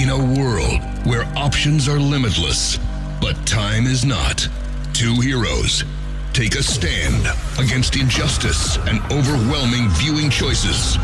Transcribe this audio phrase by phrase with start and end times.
[0.00, 2.78] In a world where options are limitless,
[3.20, 4.48] but time is not,
[4.94, 5.84] two heroes
[6.32, 7.26] take a stand
[7.58, 10.94] against injustice and overwhelming viewing choices.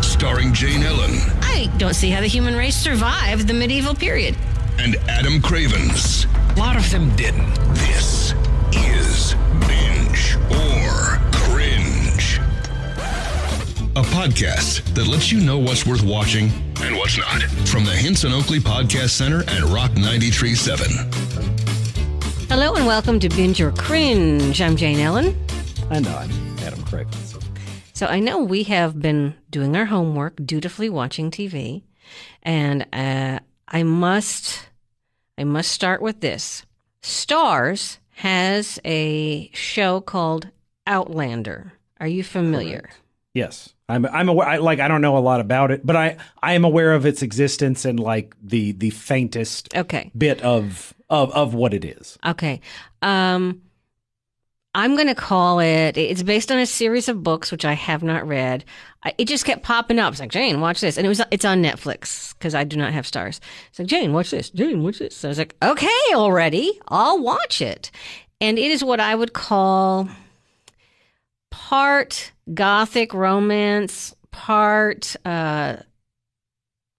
[0.00, 1.12] Starring Jane Ellen
[1.42, 4.34] I don't see how the human race survived the medieval period.
[4.78, 6.24] and Adam Cravens.
[6.24, 7.54] A lot of them didn't.
[7.74, 8.32] This
[8.72, 9.34] is
[9.68, 12.38] Binge or Cringe.
[13.96, 16.50] A podcast that lets you know what's worth watching
[16.82, 17.42] and what's not.
[17.68, 22.48] From the Hinson Oakley Podcast Center at Rock 93.7.
[22.48, 24.60] Hello and welcome to Binge or Cringe.
[24.60, 25.38] I'm Jane Ellen.
[25.90, 26.16] I know.
[26.16, 26.30] I'm
[26.60, 27.38] Adam Cravens.
[27.92, 31.82] So I know we have been doing our homework, dutifully watching TV,
[32.42, 34.68] and uh, I must,
[35.36, 36.64] I must start with this.
[37.02, 40.48] Starz has a show called
[40.86, 41.74] Outlander.
[42.00, 42.88] Are you familiar?
[43.34, 44.06] Yes, I'm.
[44.06, 44.46] I'm aware.
[44.48, 47.04] I, like I don't know a lot about it, but I I am aware of
[47.06, 50.10] its existence and like the the faintest Okay.
[50.16, 52.18] bit of of of what it is.
[52.24, 52.60] Okay.
[53.02, 53.62] Um,
[54.72, 58.04] I'm going to call it, it's based on a series of books, which I have
[58.04, 58.64] not read.
[59.02, 60.12] I, it just kept popping up.
[60.12, 60.96] It's like, Jane, watch this.
[60.96, 63.40] And it was, it's on Netflix because I do not have Starz.
[63.70, 64.48] It's like, Jane, watch this.
[64.50, 65.16] Jane, watch this.
[65.16, 66.78] So I was like, okay, already.
[66.86, 67.90] I'll watch it.
[68.40, 70.08] And it is what I would call
[71.50, 75.76] part gothic romance, part, uh,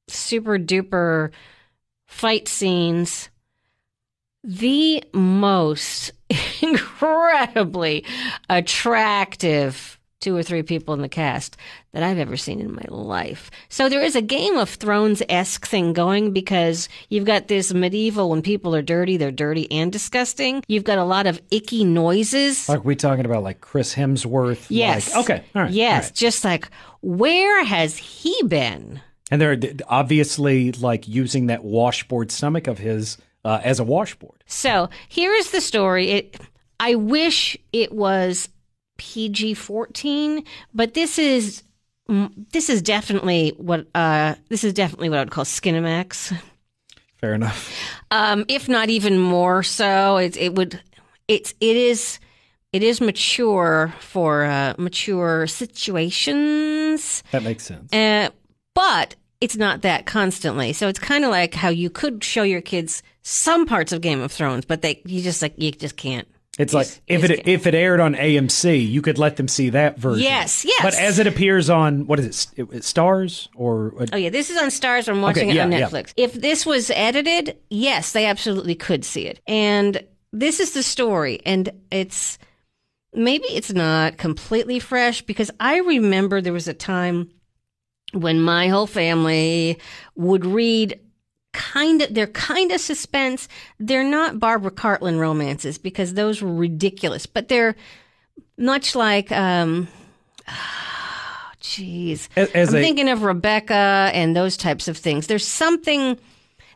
[0.07, 1.31] super duper
[2.07, 3.29] fight scenes
[4.43, 6.11] the most
[6.61, 8.05] incredibly
[8.49, 11.57] attractive two or three people in the cast
[11.91, 13.51] that I've ever seen in my life.
[13.67, 18.29] So there is a Game of Thrones esque thing going because you've got this medieval
[18.29, 20.63] when people are dirty, they're dirty and disgusting.
[20.67, 22.69] You've got a lot of icky noises.
[22.69, 24.67] Like we talking about like Chris Hemsworth.
[24.69, 25.13] Yes.
[25.13, 25.43] Like, okay.
[25.55, 25.71] All right.
[25.71, 26.03] Yes.
[26.03, 26.15] all right.
[26.15, 26.69] Just like,
[27.01, 29.01] where has he been?
[29.31, 34.43] And they're obviously like using that washboard stomach of his uh, as a washboard.
[34.45, 36.09] So here is the story.
[36.11, 36.37] It,
[36.79, 38.49] I wish it was
[39.01, 40.43] PG fourteen,
[40.75, 41.63] but this is
[42.07, 46.31] mm, this is definitely what uh, this is definitely what I would call Skinamax,
[47.17, 47.73] Fair enough.
[48.11, 50.17] um, if not even more so.
[50.17, 50.79] It it would
[51.27, 52.19] it's it is
[52.71, 57.23] it is mature for uh, mature situations.
[57.31, 57.91] That makes sense.
[57.91, 58.29] Uh,
[58.75, 60.73] but it's not that constantly.
[60.73, 64.21] So it's kind of like how you could show your kids some parts of Game
[64.21, 66.27] of Thrones, but they you just like you just can't.
[66.61, 69.97] It's like if it if it aired on AMC, you could let them see that
[69.97, 70.23] version.
[70.23, 70.81] Yes, yes.
[70.81, 74.49] But as it appears on what is it, it, it Starz or Oh yeah, this
[74.49, 75.09] is on Starz.
[75.09, 75.89] I'm watching Okay, it on yeah, yeah.
[75.89, 76.13] Netflix.
[76.15, 79.39] If this was edited, yes, they absolutely could see it.
[79.47, 82.37] And this is the story, and it's
[83.13, 87.31] maybe it's not completely fresh because I remember there was a time
[88.13, 89.79] when my whole family
[90.15, 90.99] would read
[91.73, 93.47] kind of they're kind of suspense.
[93.79, 97.75] They're not barbara cartland romances because those were ridiculous but they're
[98.57, 99.87] much like um
[101.61, 102.27] jeez.
[102.35, 105.27] As i'm a- thinking of rebecca and those types of things.
[105.27, 106.17] There's something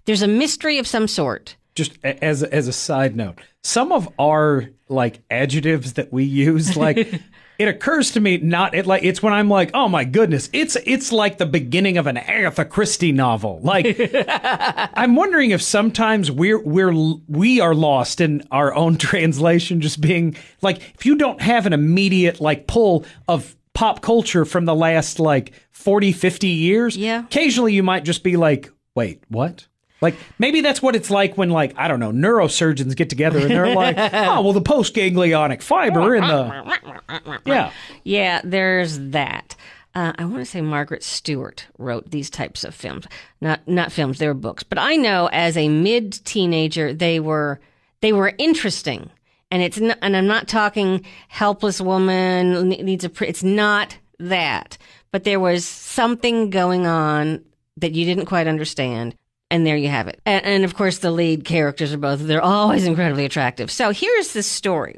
[0.05, 1.55] there's a mystery of some sort.
[1.73, 7.19] Just as as a side note, some of our like adjectives that we use, like
[7.57, 10.75] it occurs to me not it like it's when I'm like, oh my goodness, it's
[10.85, 13.59] it's like the beginning of an Agatha Christie novel.
[13.63, 13.97] Like
[14.29, 16.93] I'm wondering if sometimes we're we're
[17.27, 21.73] we are lost in our own translation, just being like if you don't have an
[21.73, 27.25] immediate like pull of pop culture from the last like 40 50 years Yeah.
[27.25, 29.67] occasionally you might just be like wait what
[30.01, 33.49] like maybe that's what it's like when like I don't know neurosurgeons get together and
[33.49, 37.71] they're like, oh well, the postganglionic fiber and the yeah.
[38.03, 39.55] Yeah, there's that.
[39.95, 43.05] Uh, I want to say Margaret Stewart wrote these types of films,
[43.39, 44.19] not not films.
[44.19, 44.63] They were books.
[44.63, 47.61] But I know as a mid teenager, they were
[48.01, 49.09] they were interesting,
[49.49, 53.09] and it's not, and I'm not talking helpless woman needs a.
[53.09, 54.77] Pre- it's not that,
[55.13, 57.45] but there was something going on
[57.77, 59.15] that you didn't quite understand.
[59.51, 60.19] And there you have it.
[60.25, 63.71] And, and of course, the lead characters are both, they're always incredibly attractive.
[63.71, 64.97] So here's the story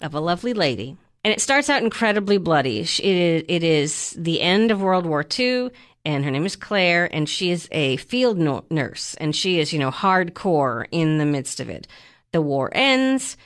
[0.00, 0.96] of a lovely lady.
[1.24, 2.80] And it starts out incredibly bloody.
[2.80, 5.70] It is, it is the end of World War II,
[6.04, 9.72] and her name is Claire, and she is a field no- nurse, and she is,
[9.72, 11.88] you know, hardcore in the midst of it.
[12.30, 13.36] The war ends.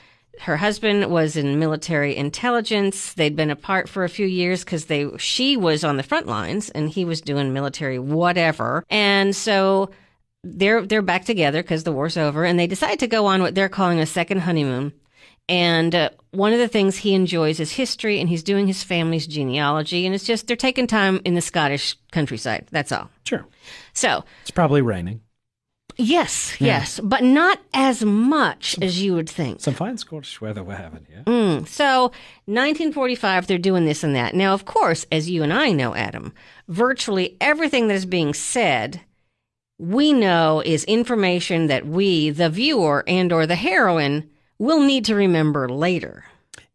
[0.41, 3.13] Her husband was in military intelligence.
[3.13, 6.69] They'd been apart for a few years because they she was on the front lines
[6.71, 8.83] and he was doing military whatever.
[8.89, 9.91] And so
[10.43, 13.53] they're they're back together because the war's over, and they decide to go on what
[13.53, 14.93] they're calling a second honeymoon
[15.47, 19.27] And uh, one of the things he enjoys is history, and he's doing his family's
[19.27, 20.05] genealogy.
[20.05, 22.67] And it's just they're taking time in the Scottish countryside.
[22.71, 23.09] That's all.
[23.25, 23.45] Sure.
[23.93, 25.21] So, It's probably raining.
[26.01, 29.61] Yes, yes, but not as much as you would think.
[29.61, 31.23] Some fine Scottish weather we're having here.
[31.25, 31.67] Mm.
[31.67, 32.11] So,
[32.45, 34.35] 1945, they're doing this and that.
[34.35, 36.33] Now, of course, as you and I know, Adam,
[36.67, 39.01] virtually everything that is being said,
[39.79, 45.15] we know is information that we, the viewer and or the heroine, will need to
[45.15, 46.25] remember later.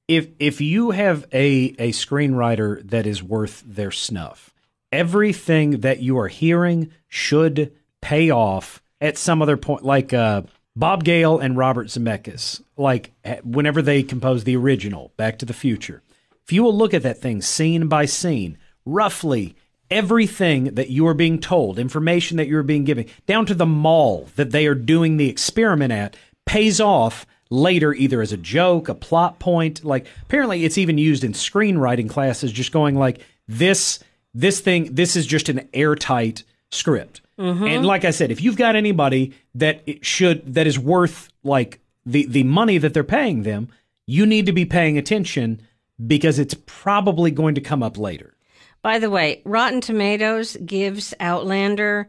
[0.09, 4.53] if if you have a a screenwriter that is worth their snuff,
[4.93, 9.85] everything that you are hearing should pay off at some other point.
[9.85, 10.43] Like uh,
[10.75, 15.55] Bob Gale and Robert Zemeckis, like eh, whenever they composed the original Back to the
[15.55, 16.03] Future.
[16.45, 19.57] If you will look at that thing scene by scene, roughly
[19.91, 24.29] everything that you are being told, information that you're being given, down to the mall
[24.37, 28.95] that they are doing the experiment at, pays off later either as a joke, a
[28.95, 29.85] plot point.
[29.85, 34.01] Like apparently it's even used in screenwriting classes, just going like this
[34.35, 36.43] this thing this is just an airtight
[36.77, 37.21] script.
[37.39, 41.81] And like I said, if you've got anybody that it should that is worth like
[42.07, 43.69] the the money that they're paying them,
[44.07, 45.61] you need to be paying attention
[46.07, 48.35] because it's probably going to come up later.
[48.83, 52.09] By the way, Rotten Tomatoes gives Outlander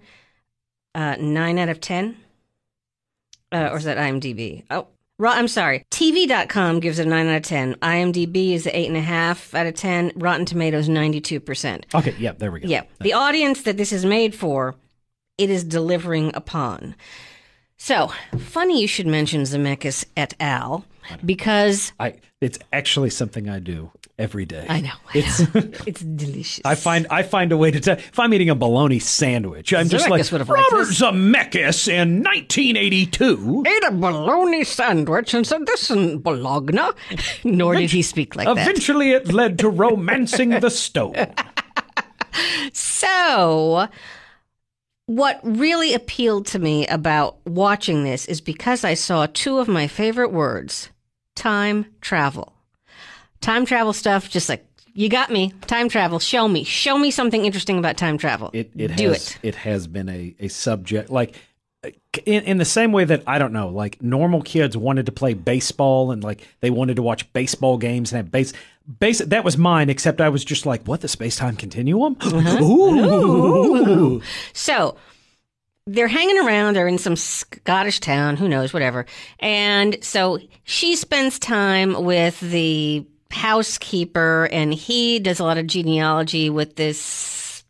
[0.94, 2.18] uh, 9 out of 10.
[3.52, 4.64] Uh, or is that IMDb?
[4.70, 4.88] Oh,
[5.20, 5.84] I'm sorry.
[5.90, 7.76] TV.com gives it a 9 out of 10.
[7.76, 10.12] IMDb is 8.5 out of 10.
[10.16, 11.84] Rotten Tomatoes, 92%.
[11.96, 12.68] Okay, yeah, there we go.
[12.68, 12.84] Yeah.
[13.02, 14.76] The audience that this is made for,
[15.38, 16.96] it is delivering upon.
[17.78, 20.86] So, funny you should mention Zemeckis et al.
[21.26, 24.66] Because I it's actually something I do every day.
[24.68, 25.48] I know, I It's know.
[25.86, 26.62] it's delicious.
[26.66, 27.98] I find I find a way to tell.
[27.98, 31.02] If I'm eating a bologna sandwich, I'm just Zemeckis would like have liked Robert this."
[31.02, 33.64] Zemeckis in 1982.
[33.68, 36.90] ate a bologna sandwich and said, "This isn't Bologna."
[37.44, 38.58] Nor did he speak like that.
[38.58, 41.16] Eventually, it led to romancing the stone.
[42.74, 43.88] So,
[45.08, 49.88] what really appealed to me about watching this is because I saw two of my
[49.88, 50.90] favorite words:
[51.38, 52.54] time travel.
[53.40, 55.54] Time travel stuff, just like you got me.
[55.68, 56.20] Time travel.
[56.20, 56.64] Show me.
[56.64, 58.50] Show me something interesting about time travel.
[58.52, 59.56] It it do has it.
[59.56, 61.36] has been a a subject like.
[62.26, 65.36] In, in the same way that I don't know, like normal kids wanted to play
[65.36, 68.52] baseball and like they wanted to watch baseball games and have base,
[69.00, 69.20] base.
[69.20, 72.58] That was mine, except I was just like, "What the space time continuum?" Uh-huh.
[72.64, 74.22] Ooh.
[74.54, 74.98] So
[75.88, 76.76] they're hanging around.
[76.76, 78.36] They're in some Scottish town.
[78.36, 78.74] Who knows?
[78.74, 79.06] Whatever.
[79.40, 86.50] And so she spends time with the housekeeper, and he does a lot of genealogy
[86.50, 87.64] with this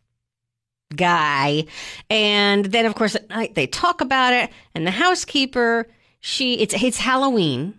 [0.95, 1.65] guy.
[2.09, 4.49] And then, of course, at night they talk about it.
[4.73, 5.87] And the housekeeper,
[6.19, 7.77] she it's it's Halloween,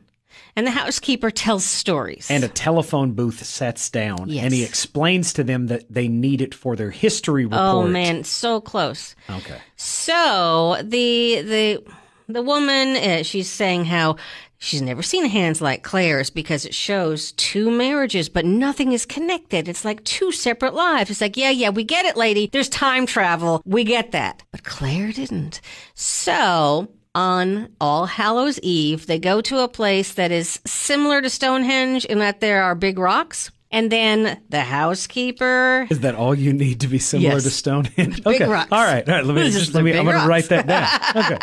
[0.58, 2.26] and the housekeeper tells stories.
[2.31, 4.44] and a telephone booth sets down Yes.
[4.44, 7.62] and he explains to them that they need it for their history report.
[7.62, 9.14] oh man, so close.
[9.31, 9.58] Okay.
[9.76, 11.84] So the the
[12.28, 14.16] the woman uh, she's saying how
[14.58, 19.69] she's never seen hands like Claire's because it shows two marriages, but nothing is connected.
[19.69, 21.10] It's like two separate lives.
[21.10, 22.49] It's like yeah, yeah, we get it, lady.
[22.52, 23.62] There's time travel.
[23.64, 25.60] We get that, but Claire didn't.
[25.94, 26.88] So.
[27.14, 32.19] On All Hallows Eve, they go to a place that is similar to Stonehenge in
[32.20, 33.50] that there are big rocks.
[33.70, 37.43] And then the housekeeper Is that all you need to be similar Yes.
[37.44, 38.22] to Stonehenge?
[38.25, 38.46] Big okay.
[38.46, 38.72] rocks.
[38.72, 39.06] All right.
[39.06, 39.25] All right.
[39.25, 39.96] Let me This just let me.
[39.96, 40.88] I'm going to write that down.
[41.24, 41.38] Okay.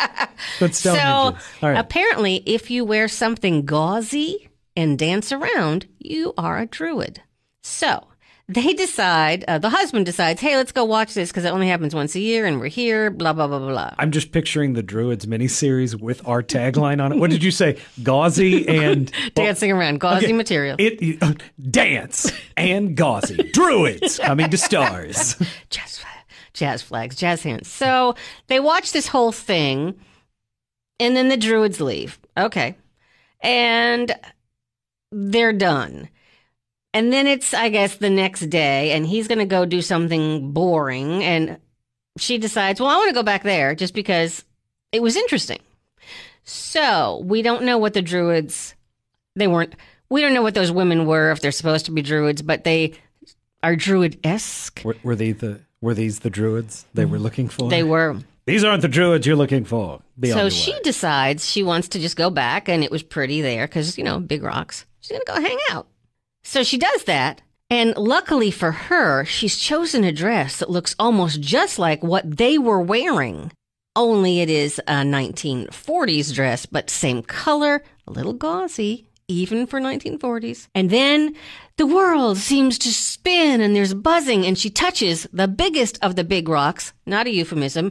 [0.58, 1.40] But Stonehenge.
[1.40, 1.78] So all right.
[1.78, 7.22] apparently, if you wear something gauzy and dance around, you are a druid.
[7.62, 8.08] So
[8.48, 11.94] they decide, uh, the husband decides, hey, let's go watch this because it only happens
[11.94, 13.90] once a year and we're here, blah, blah, blah, blah.
[13.98, 17.18] I'm just picturing the Druids miniseries with our tagline on it.
[17.18, 17.78] What did you say?
[18.04, 20.76] Gauzy and Dancing around, gauzy material.
[20.78, 21.34] It uh,
[21.70, 25.36] dance and gauzy Druids coming to Starz.
[25.70, 26.04] jazz,
[26.52, 27.68] jazz flags, jazz hands.
[27.68, 28.14] So
[28.46, 29.98] they watch this whole thing,
[31.00, 32.18] and then the druids leave.
[32.36, 32.76] Okay.
[33.40, 34.14] And
[35.10, 36.08] they're done.
[36.96, 40.52] And then it's, I guess, the next day, and he's going to go do something
[40.52, 41.22] boring.
[41.22, 41.58] And
[42.16, 44.46] she decides, well, I want to go back there just because
[44.92, 45.60] it was interesting.
[46.44, 48.74] So we don't know what the druids,
[49.34, 49.74] they weren't,
[50.08, 52.94] we don't know what those women were, if they're supposed to be druids, but they
[53.62, 54.80] are druid esque.
[54.82, 57.68] Were, were they the were these the Druids they were looking for?
[57.68, 58.16] They were.
[58.46, 60.00] These aren't the Druids you're looking for.
[60.18, 60.80] Be So she way.
[60.82, 64.18] decides she wants to just go back, and it was pretty there because, you know,
[64.18, 64.86] big rocks.
[65.00, 65.88] She's going to go hang out.
[66.46, 67.42] So she does that.
[67.68, 72.56] And luckily for her, she's chosen a dress that looks almost just like what they
[72.56, 73.50] were wearing.
[73.96, 80.68] Only it is a 1940s dress, but same color, a little gauzy, even for 1940s.
[80.72, 81.34] And then
[81.78, 86.24] the world seems to spin and there's buzzing and she touches the biggest of the
[86.24, 87.90] big rocks, not a euphemism,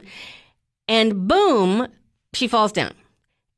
[0.88, 1.88] and boom,
[2.32, 2.94] she falls down.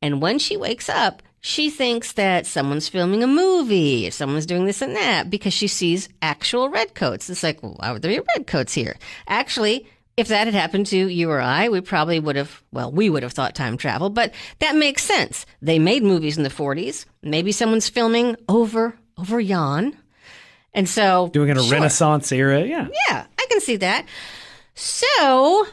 [0.03, 4.83] And when she wakes up, she thinks that someone's filming a movie, someone's doing this
[4.83, 7.31] and that because she sees actual redcoats.
[7.31, 8.97] It's like, well, why would there be redcoats here?
[9.29, 13.09] Actually, if that had happened to you or I, we probably would have, well, we
[13.09, 15.47] would have thought time travel, but that makes sense.
[15.63, 17.07] They made movies in the 40s.
[17.23, 19.97] Maybe someone's filming over, over yon.
[20.75, 21.29] And so.
[21.33, 21.73] Doing it in a sure.
[21.73, 22.65] Renaissance era.
[22.65, 22.89] Yeah.
[23.09, 24.07] Yeah, I can see that.
[24.75, 25.67] So,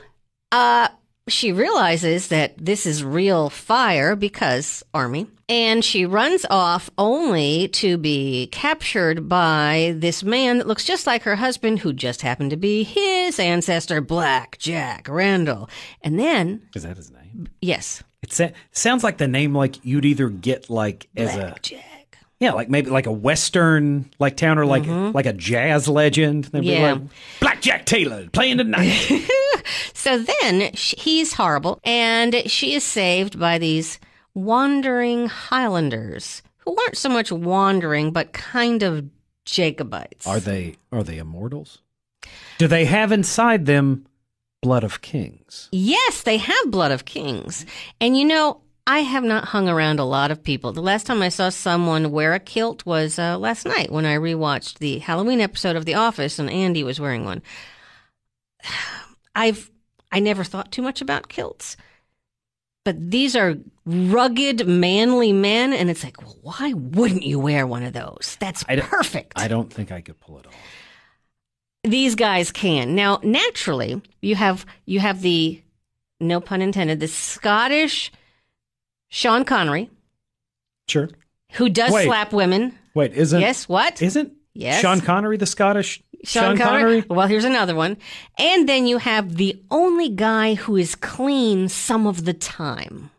[0.52, 0.90] uh,
[1.28, 7.98] she realizes that this is real fire because army and she runs off only to
[7.98, 12.58] be captured by this man that looks just like her husband who just happened to
[12.58, 15.68] be his ancestor black jack randall
[16.02, 17.48] and then Is that his name?
[17.62, 21.62] yes It sa- sounds like the name like you'd either get like as a black
[21.64, 21.92] jack
[22.38, 26.44] yeah, like maybe like a western like town or like like a jazz legend.
[26.44, 26.70] They'd Mm-hmm.
[26.70, 26.92] Yeah.
[26.94, 27.02] like
[27.40, 28.92] Blackjack Taylor playing tonight.
[29.94, 34.00] So then sh he's horrible, and she is saved by these
[34.34, 39.06] wandering Highlanders who aren't so much wandering, but kind of
[39.46, 40.26] Jacobites.
[40.26, 41.82] are they are they immortals?
[42.58, 44.08] Do they have inside them
[44.62, 45.70] blood of kings?
[45.72, 47.66] Yes, they have Blood of Kings.
[48.02, 50.72] And you know, I have not hung around a lot of people.
[50.72, 54.16] The last time I saw someone wear a kilt was uh, last night when I
[54.16, 57.42] rewatched the Halloween episode of The Office and Andy was wearing one.
[59.36, 59.70] I've
[60.12, 61.76] I never thought too much about kilts.
[62.86, 67.82] But these are rugged, manly men, and it's like, well, why wouldn't you wear one
[67.84, 68.38] of those?
[68.40, 70.54] That's I perfect I don't think I could pull it off.
[71.84, 72.96] these guys can.
[72.96, 75.62] Now, naturally, you have you have the
[76.20, 78.12] no pun intended, the Scottish
[79.10, 79.90] Sean Connery
[80.88, 81.10] Sure.
[81.54, 82.06] who does Wait.
[82.06, 82.78] slap women.
[82.94, 84.02] Wait, isn't yes, what?
[84.02, 84.80] isn't Yes.
[84.80, 87.04] Sean Connery the Scottish Sean Connery?
[87.10, 87.98] Well, here's another one.
[88.38, 93.12] And then you have the only guy who is clean some of the time.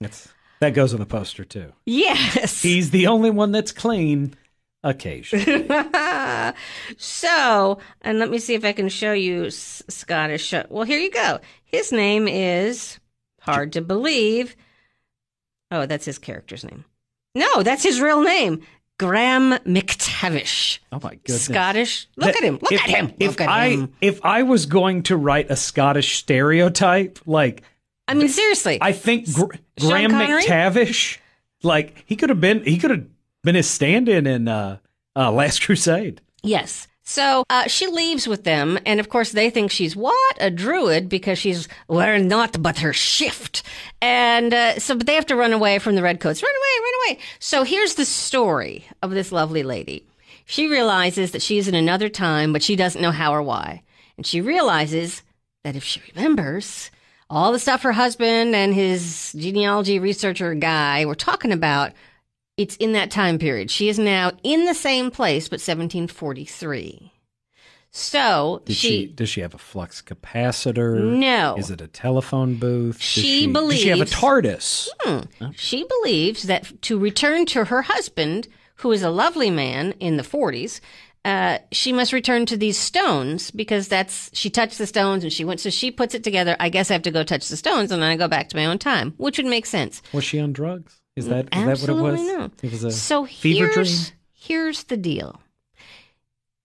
[0.00, 0.28] That's,
[0.60, 1.72] that goes on the poster too.
[1.86, 2.60] Yes.
[2.62, 4.34] He's the only one that's clean
[4.82, 5.66] occasionally.
[6.96, 10.52] so, and let me see if I can show you S- Scottish.
[10.52, 11.40] uh, Well, here you go.
[11.64, 12.98] His name is
[13.40, 14.56] hard to believe.
[15.70, 16.84] Oh, that's his character's name.
[17.34, 18.60] No, that's his real name.
[18.98, 20.78] Graham McTavish.
[20.92, 21.44] Oh my goodness.
[21.44, 22.08] Scottish.
[22.16, 22.58] Look That- at him.
[22.62, 23.12] Look if, at him.
[23.18, 23.92] If Look at I him.
[24.00, 27.62] if I was going to write a Scottish stereotype, like
[28.06, 28.78] I mean, seriously.
[28.80, 30.42] I think Gr- Graham Connery?
[30.42, 31.18] McTavish,
[31.62, 33.06] like he could have been he could have
[33.42, 34.78] been his stand-in in uh,
[35.16, 36.20] uh, Last Crusade.
[36.42, 36.86] Yes.
[37.06, 41.10] So uh, she leaves with them, and of course they think she's what a druid
[41.10, 43.62] because she's wearing naught but her shift,
[44.00, 46.42] and uh, so but they have to run away from the redcoats.
[46.42, 47.22] Run away, run away.
[47.38, 50.06] So here's the story of this lovely lady.
[50.46, 53.82] She realizes that she's in another time, but she doesn't know how or why,
[54.16, 55.22] and she realizes
[55.62, 56.90] that if she remembers
[57.28, 61.92] all the stuff her husband and his genealogy researcher guy were talking about
[62.56, 63.70] it's in that time period.
[63.70, 67.10] She is now in the same place, but 1743.
[67.96, 71.00] So Did she, she, does she have a flux capacitor?
[71.00, 71.54] No.
[71.56, 72.96] Is it a telephone booth?
[72.96, 75.54] Does She Does she have a believes- TARDIS?
[75.56, 80.24] she believes that to return to her husband, who is a lovely man in the
[80.24, 80.80] 40s,
[81.24, 85.44] uh, she must return to these stones because that's she touched the stones and she
[85.44, 85.60] went.
[85.60, 86.54] So she puts it together.
[86.60, 88.56] I guess I have to go touch the stones and then I go back to
[88.56, 90.02] my own time, which would make sense.
[90.12, 91.00] Was she on drugs?
[91.16, 92.20] Is that is that what it was?
[92.20, 92.50] no.
[92.62, 94.18] It was a so fever here's, dream.
[94.32, 95.40] Here's the deal.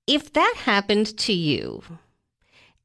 [0.07, 1.83] If that happened to you,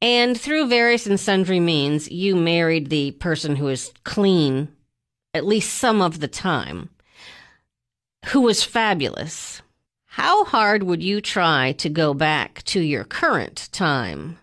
[0.01, 4.67] and through various and sundry means, you married the person who is clean
[5.33, 6.89] at least some of the time,
[8.27, 9.61] who was fabulous,
[10.05, 14.37] how hard would you try to go back to your current time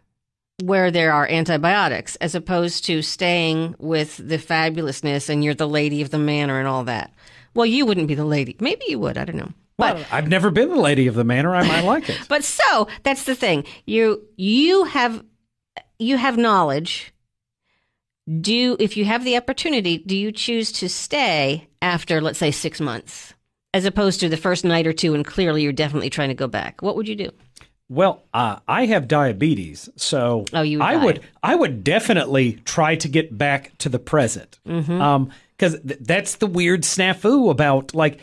[0.62, 6.02] where there are antibiotics as opposed to staying with the fabulousness and you're the lady
[6.02, 7.12] of the manor and all that?
[7.54, 8.57] Well, you wouldn't be the lady.
[8.61, 9.19] Maybe you would.
[9.19, 9.52] I don't know.
[9.76, 11.54] But Well, I've never been the lady of the manor.
[11.54, 12.19] I might like it.
[12.28, 13.64] but so that's the thing.
[13.87, 15.25] You you have
[15.99, 17.12] you have knowledge.
[18.40, 22.81] Do if you have the opportunity, do you choose to stay after let's say 6
[22.81, 23.35] months
[23.75, 26.47] as opposed to the first night or two and clearly you're definitely trying to go
[26.47, 26.83] back?
[26.83, 27.31] What would you do?
[27.89, 31.05] Well, uh, I have diabetes, so Oh, you would I die.
[31.05, 34.59] would I would definitely try to get back to the present.
[34.67, 35.01] Mm-hmm.
[35.01, 38.19] Um, because th- that's the weird snafu about like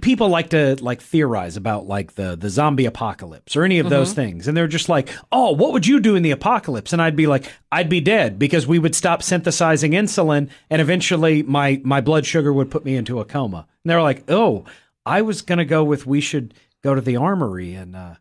[0.00, 3.90] people like to like theorize about like the the zombie apocalypse or any of Mm-hmm.
[3.94, 6.92] those things, and they're just like, oh, what would you do in the apocalypse?
[6.92, 11.42] And I'd be like, I'd be dead because we would stop synthesizing insulin, and eventually
[11.44, 13.66] my my blood sugar would put me into a coma.
[13.84, 14.64] And they're like, oh.
[15.04, 16.54] I was gonna go with we should
[16.84, 18.14] go to the armory and uh,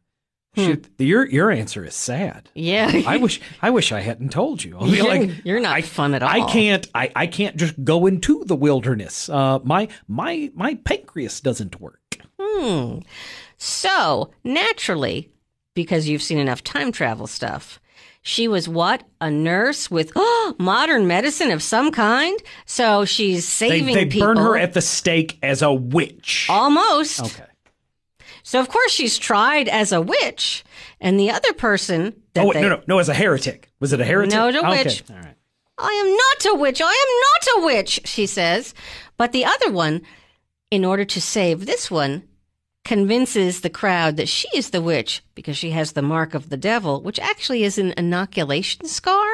[0.55, 0.87] shoot.
[0.97, 2.49] Your your answer is sad.
[2.55, 3.01] Yeah.
[3.07, 4.77] I wish I wish I hadn't told you.
[4.77, 6.29] I'll be You're- like, you're not I, fun at all.
[6.29, 6.87] I can't.
[6.93, 9.29] I, I can't just go into the wilderness.
[9.29, 12.17] Uh, my my my pancreas doesn't work.
[12.39, 12.99] Hmm.
[13.57, 15.29] So, naturally,
[15.75, 17.79] because you've seen enough time travel stuff,
[18.23, 19.03] she was what?
[19.19, 20.11] A nurse with
[20.57, 22.39] modern medicine of some kind?
[22.65, 24.27] So she's They saving they people.
[24.29, 26.47] burn her at the stake as a witch.
[26.49, 27.21] Almost.
[27.21, 27.45] Okay.
[28.43, 30.63] So, of course, she's tried as a witch.
[30.99, 32.99] And the other person that Oh wait, they, no, no, no!
[32.99, 34.33] As a heretic, was it a heretic?
[34.33, 35.03] No, a oh, Okay, witch.
[35.09, 35.35] All right.
[35.77, 36.81] I am not a witch.
[36.81, 38.73] I am not a witch, she says.
[39.17, 40.01] But the other one,
[40.69, 42.23] in order to save this one,
[42.83, 46.57] convinces the crowd that she is the witch because she has the mark of the
[46.57, 49.27] devil, which actually is an inoculation scar.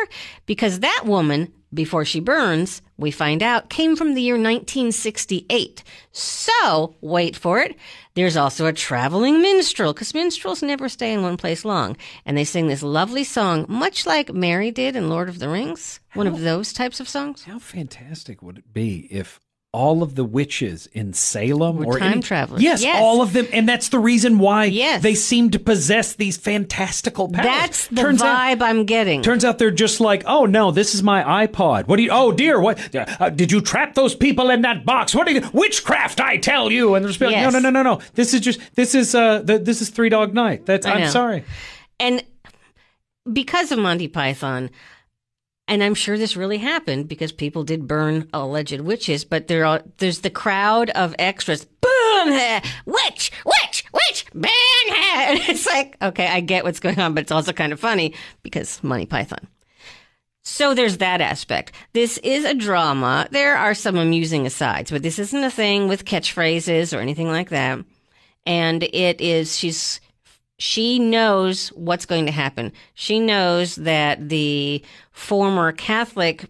[0.45, 5.83] Because that woman, before she burns, we find out, came from the year 1968.
[6.11, 7.75] So, wait for it.
[8.17, 11.95] There's also a traveling minstrel, because minstrels never stay in one place long.
[12.25, 15.99] And they sing this lovely song, much like Mary did in Lord of the Rings.
[16.15, 17.43] One of those types of songs.
[17.43, 19.39] How fantastic would it be if
[19.77, 22.61] all of the witches in Salem Were or time any- travelers.
[22.63, 22.99] Yes, Yes.
[22.99, 25.03] all of them, and that's the reason why Yes.
[25.03, 27.45] they seem to possess these fantastical powers.
[27.45, 29.21] That's the turns Out, vibe I'm getting.
[29.21, 31.87] turns out they're just like, oh no, this is my iPod.
[31.87, 32.09] What do you?
[32.11, 35.13] Oh dear, what uh, did you trap those people in that box?
[35.13, 35.41] What are you?
[35.53, 36.95] Witchcraft, I tell you.
[36.95, 37.53] And they're just like, Yes.
[37.53, 38.01] no, no, no, no, no.
[38.15, 40.65] This is just this is uh the, this is Three Dog Night.
[40.65, 41.09] That's I I'm know.
[41.09, 41.43] sorry.
[41.99, 42.23] And
[43.31, 44.69] because of Monty Python,
[45.67, 49.81] and I'm sure this really happened because people did burn alleged witches, but there are
[49.97, 51.65] there's the crowd of extras.
[51.83, 55.37] Her, witch, witch, witch, burn her.
[55.49, 58.83] It's like, okay, I get what's going on, but it's also kind of funny because
[58.83, 59.47] Monty Python.
[60.43, 61.73] So there's that aspect.
[61.93, 63.27] This is a drama.
[63.31, 67.49] There are some amusing asides, but this isn't a thing with catchphrases or anything like
[67.49, 67.79] that.
[68.45, 69.99] And it is, she's,
[70.57, 72.71] she knows what's going to happen.
[72.93, 76.45] She knows that the former Catholic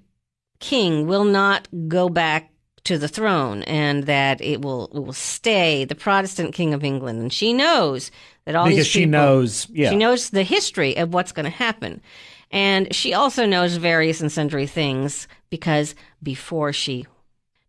[0.60, 2.52] king will not go back
[2.86, 7.20] to the throne and that it will, it will stay the Protestant king of England.
[7.20, 8.12] And she knows
[8.46, 9.90] that all Because these she knows, yeah.
[9.90, 12.02] she knows the history of what's going to happen.
[12.50, 17.06] And she also knows various and sundry things because before she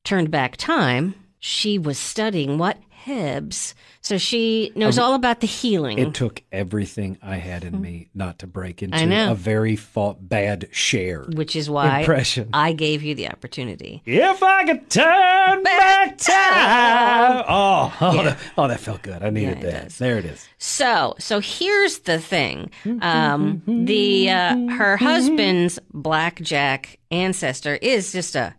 [0.04, 2.78] turned back time, she was studying what?
[3.08, 3.74] Hebs.
[4.00, 5.98] So she knows all about the healing.
[5.98, 10.68] It took everything I had in me not to break into a very fa- bad
[10.72, 11.24] Cher.
[11.24, 12.50] which is why Impression.
[12.52, 14.02] I gave you the opportunity.
[14.06, 17.44] If I could turn back time.
[17.48, 18.22] Oh, oh, Yeah.
[18.22, 19.22] that, oh, that felt good.
[19.22, 19.84] I needed Yeah, that.
[19.84, 19.98] does.
[19.98, 20.46] There it is.
[20.58, 22.70] So, so here's the thing.
[23.00, 28.54] Um, the uh, her husband's blackjack ancestor is just a.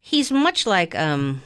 [0.00, 1.42] He's much like um,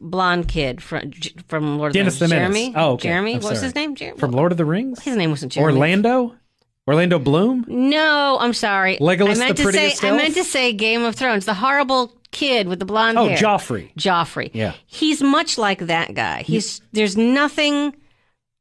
[0.00, 1.12] blonde kid from
[1.48, 2.54] from Lord of Dennis the the Rings.
[2.54, 2.72] Jeremy.
[2.76, 3.08] Oh, okay.
[3.08, 3.34] Jeremy.
[3.36, 3.94] I'm what was his name?
[3.94, 4.18] Jeremy.
[4.18, 5.02] From Lord of the Rings?
[5.02, 5.72] his name wasn't Jeremy.
[5.74, 6.34] Orlando?
[6.86, 7.64] Orlando Bloom?
[7.68, 8.96] No, I'm sorry.
[8.98, 9.78] Legolas I meant the to say.
[9.78, 11.44] prettiest I meant to say Game of Thrones.
[11.44, 13.36] The horrible kid with the blonde Oh, hair.
[13.36, 13.94] Joffrey.
[13.94, 14.50] Joffrey.
[14.54, 14.72] Yeah.
[14.86, 16.42] He's much like that guy.
[16.42, 17.94] He's there's nothing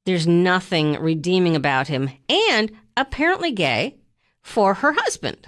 [0.05, 3.97] there's nothing redeeming about him and apparently gay
[4.41, 5.45] for her husband.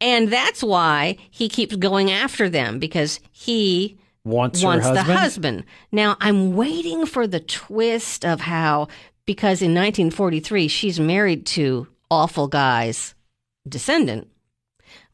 [0.00, 5.18] And that's why he keeps going after them because he Wants, wants the husband?
[5.18, 5.64] husband.
[5.92, 8.88] Now I'm waiting for the twist of how
[9.26, 13.14] because in 1943 she's married to awful guy's
[13.68, 14.28] descendant.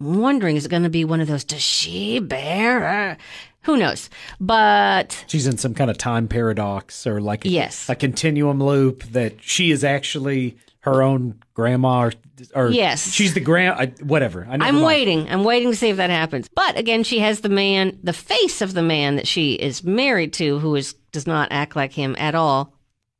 [0.00, 3.16] I'm wondering is it going to be one of those does she bear her?
[3.62, 4.10] Who knows?
[4.38, 7.88] But She's in some kind of time paradox or like a, Yes.
[7.88, 12.12] a continuum loop that she is actually her own grandma or,
[12.54, 13.10] or Yes.
[13.10, 14.46] she's the grand whatever.
[14.48, 14.86] I never I'm mind.
[14.86, 15.28] waiting.
[15.30, 16.46] I'm waiting to see if that happens.
[16.54, 20.34] But again, she has the man, the face of the man that she is married
[20.34, 22.74] to, who is does not act like him at all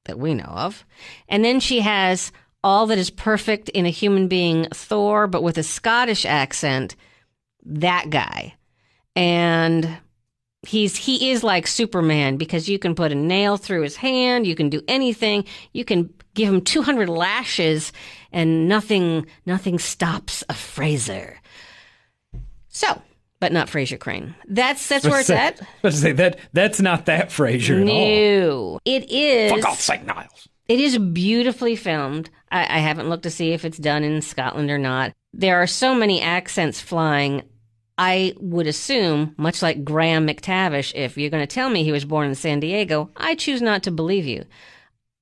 [0.04, 0.84] that we know of.
[1.26, 5.56] And then she has all that is perfect in a human being, Thor, but with
[5.56, 6.96] a Scottish accent.
[7.66, 8.56] That guy,
[9.16, 9.88] and
[10.66, 14.54] he's he is like Superman because you can put a nail through his hand, you
[14.54, 17.92] can do anything, you can give him 200 lashes,
[18.32, 21.40] and nothing nothing stops a Fraser.
[22.68, 23.00] So,
[23.40, 24.34] but not Frasier Crane.
[24.48, 25.60] That's that's where it's at.
[25.82, 28.74] Let's say that that's not that Frasier at all.
[28.74, 29.52] No, it is.
[29.52, 30.04] Fuck off, St.
[30.04, 30.48] Niles.
[30.66, 32.30] It is beautifully filmed.
[32.50, 35.12] I, I haven't looked to see if it's done in Scotland or not.
[35.32, 37.42] There are so many accents flying.
[37.96, 42.04] I would assume, much like Graham McTavish, if you're going to tell me he was
[42.04, 44.44] born in San Diego, I choose not to believe you.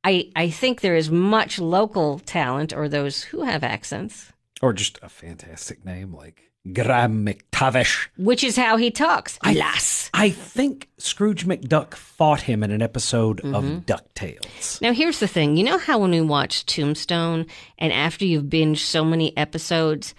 [0.05, 4.33] I, I think there is much local talent, or those who have accents.
[4.61, 8.09] Or just a fantastic name like Graham McTavish.
[8.17, 9.39] which is how he talks.
[9.45, 10.11] Alas.
[10.15, 13.55] I think Scrooge McDuck fought him in an episode Mm-hmm.
[13.55, 14.81] of DuckTales.
[14.81, 15.57] Now, here's the thing.
[15.57, 17.47] You know how when we watch Tombstone,
[17.79, 20.15] and after you've binged so many episodes,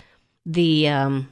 [0.45, 1.29] the um,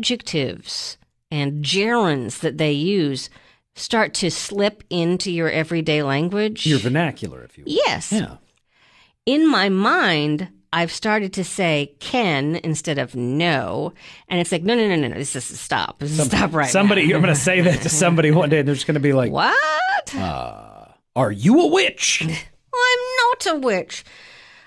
[0.00, 0.98] adjectives
[1.30, 3.28] and gerunds that they use
[3.76, 6.66] start to slip into your everyday language?
[6.66, 7.72] Your vernacular, if you will.
[7.72, 8.10] yes.
[8.10, 8.38] Yeah.
[9.24, 13.92] In my mind, I've started to say can instead of no.
[14.28, 15.14] And it's like, no, no, no, no, no.
[15.14, 16.00] This is stop.
[16.00, 18.68] This is stop right Somebody, you're going to say that to somebody one day, and
[18.68, 19.36] they're just going to be like, now.
[20.14, 20.96] What?
[21.16, 22.22] Are you a witch?
[22.76, 24.04] I'm not a witch.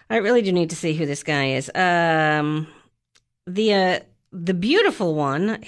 [0.10, 1.70] I really do need to see who this guy is.
[1.76, 2.68] Um,
[3.46, 4.00] the uh,
[4.32, 5.64] the beautiful one.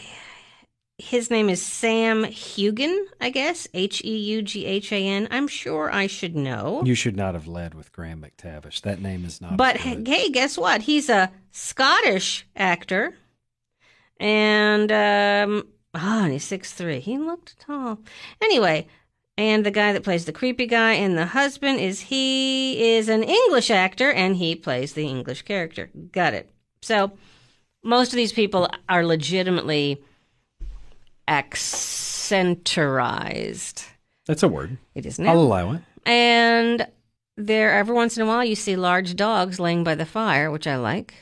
[1.02, 3.68] His name is Sam Heughan, I guess.
[3.74, 5.28] H E U G H A N.
[5.32, 6.84] I'm sure I should know.
[6.86, 8.82] You should not have led with Graham McTavish.
[8.82, 9.58] That name is not.
[9.58, 10.84] But hey, guess what?
[10.84, 13.16] He's a Scottish actor,
[14.20, 17.00] and um, ah, and he's six three.
[17.00, 18.00] He looked tall.
[18.40, 18.88] Anyway,
[19.38, 23.24] and the guy that plays the creepy guy and the husband is he is an
[23.24, 25.90] English actor, and he plays the English character.
[26.12, 26.52] Got it.
[26.84, 27.12] So
[27.84, 30.04] most of these people are legitimately
[31.32, 33.86] accenturized.
[34.28, 34.78] that's a word.
[34.96, 35.28] It isn't.
[35.28, 35.82] I'll allow it.
[36.06, 36.88] And
[37.38, 40.68] there, every once in a while, you see large dogs laying by the fire, which
[40.68, 41.14] I like.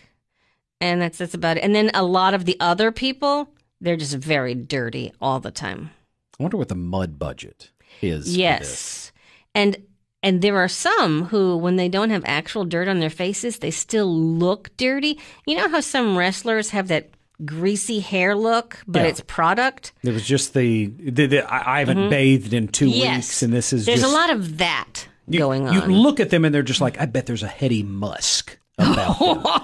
[0.82, 1.63] And that's that's about it.
[1.63, 3.50] And then a lot of the other people,
[3.82, 5.91] they're just very dirty all the time.
[6.39, 7.69] I wonder what the mud budget
[8.02, 8.36] is.
[8.36, 9.12] Yes,
[9.54, 9.78] and
[10.24, 13.72] and there are some who, when they don't have actual dirt on their faces, they
[13.72, 15.19] still look dirty.
[15.45, 17.10] You know how some wrestlers have that
[17.45, 19.08] greasy hair look, but Yeah.
[19.10, 19.93] it's product.
[20.04, 22.97] There was just the, the, the I, haven't bathed in two Mm-hmm.
[22.97, 25.73] Yes, weeks, and this is there's just a lot of that you, going on.
[25.73, 28.58] You look at them, and they're just like, I bet there's a heady musk.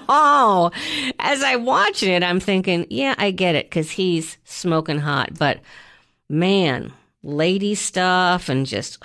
[0.08, 0.70] Oh,
[1.18, 5.30] as I watch it, I'm thinking, yeah, I get it because he's smoking hot.
[5.38, 5.60] But
[6.28, 9.02] man, lady stuff and just,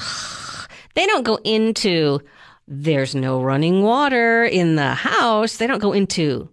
[0.95, 2.19] they don't go into,
[2.67, 5.57] there's no running water in the house.
[5.57, 6.49] They don't go into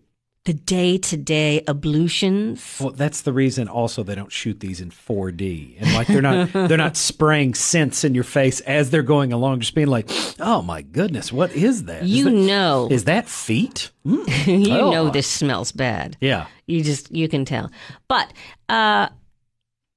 [0.49, 2.79] the day to day ablutions.
[2.81, 5.77] Well, that's the reason also they don't shoot these in 4D.
[5.79, 9.61] And like they're not they're not spraying scents in your face as they're going along,
[9.61, 10.09] just being like,
[10.41, 12.05] "Oh my goodness, what is that?
[12.05, 14.67] Is You that- know, is that feet?" Mm.
[14.69, 14.91] you Oh.
[14.91, 16.17] know this smells bad.
[16.21, 16.47] Yeah.
[16.67, 17.71] You just you can tell.
[18.09, 18.33] But
[18.69, 19.09] uh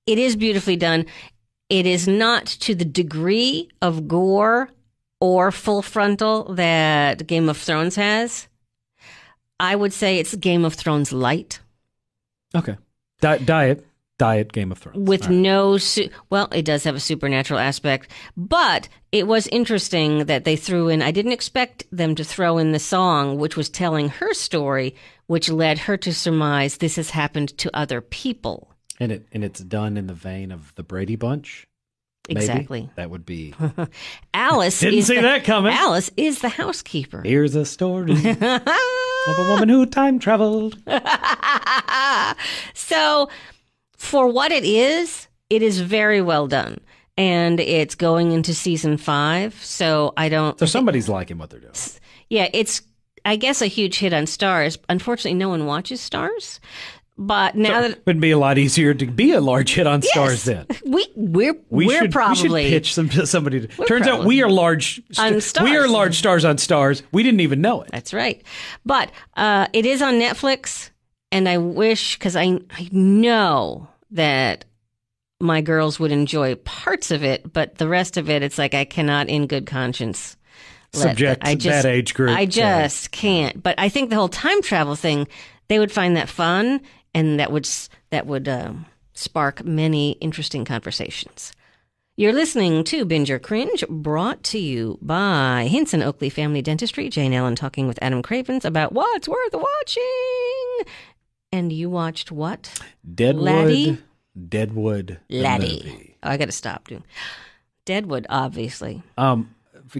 [0.05, 1.05] it is beautifully done.
[1.69, 4.69] It is not to the degree of gore
[5.21, 8.47] or full frontal that Game of Thrones has.
[9.61, 11.59] I would say it's Game of Thrones light
[12.53, 12.75] Okay.
[13.21, 13.85] Di- diet,
[14.17, 15.07] diet Game of Thrones.
[15.07, 15.37] with All right.
[15.37, 20.55] no su- well, it does have a supernatural aspect, but it was interesting that they
[20.57, 24.33] threw in I didn't expect them to throw in the song which was telling her
[24.33, 24.95] story,
[25.27, 28.73] which led her to surmise this has happened to other people.
[28.99, 31.67] and it and it's done in the vein of the Brady Bunch.
[32.27, 32.39] maybe?
[32.41, 32.89] Exactly.
[32.95, 33.53] That would be.
[34.33, 35.71] Alice Didn't is see the, that coming.
[35.73, 37.21] Alice is the housekeeper.
[37.23, 38.13] Here's a story
[39.27, 40.77] of a woman who time traveled.
[42.73, 43.29] so,
[43.97, 46.79] for what it is, it is very well done.
[47.17, 49.53] And it's going into season five.
[49.63, 50.57] So, I don't.
[50.57, 51.73] So somebody's liking what they're doing.
[52.29, 52.81] Yeah, it's,
[53.25, 54.77] I guess, a huge hit on Starz.
[54.89, 56.59] Unfortunately, no one watches Starz.
[57.17, 57.91] But now that.
[57.91, 60.65] It would be a lot easier to be a large hit on stars then.
[60.85, 63.67] We we're We are should, probably we should pitch some to somebody.
[63.67, 65.01] To, turns out we are large.
[65.19, 65.69] On we Stars.
[65.69, 67.03] are large stars on stars.
[67.11, 67.89] We didn't even know it.
[67.91, 68.41] That's right.
[68.85, 70.89] But uh, it is on Netflix,
[71.31, 74.65] and I wish because I I know that
[75.39, 78.85] my girls would enjoy parts of it, but the rest of it, it's like I
[78.85, 80.37] cannot, in good conscience,
[80.93, 82.37] Subject that- I just, that age group.
[82.37, 83.61] I just can't.
[83.61, 85.27] But I think the whole time travel thing,
[85.67, 86.81] they would find that fun,
[87.13, 87.67] and that would
[88.09, 91.53] that would um, spark many interesting conversations.
[92.17, 97.09] You're listening to Binge Cringe, brought to you by Hinson Oakley Family Dentistry.
[97.09, 100.93] Jane Ellen talking with Adam Cravens about what's worth watching.
[101.53, 102.79] And you watched what?
[103.15, 103.43] Deadwood.
[103.43, 103.97] Laddie?
[104.49, 105.19] Deadwood.
[105.29, 106.15] Laddie.
[106.21, 107.03] Oh, I got to stop doing.
[107.85, 109.01] Deadwood, obviously.
[109.17, 109.55] Um,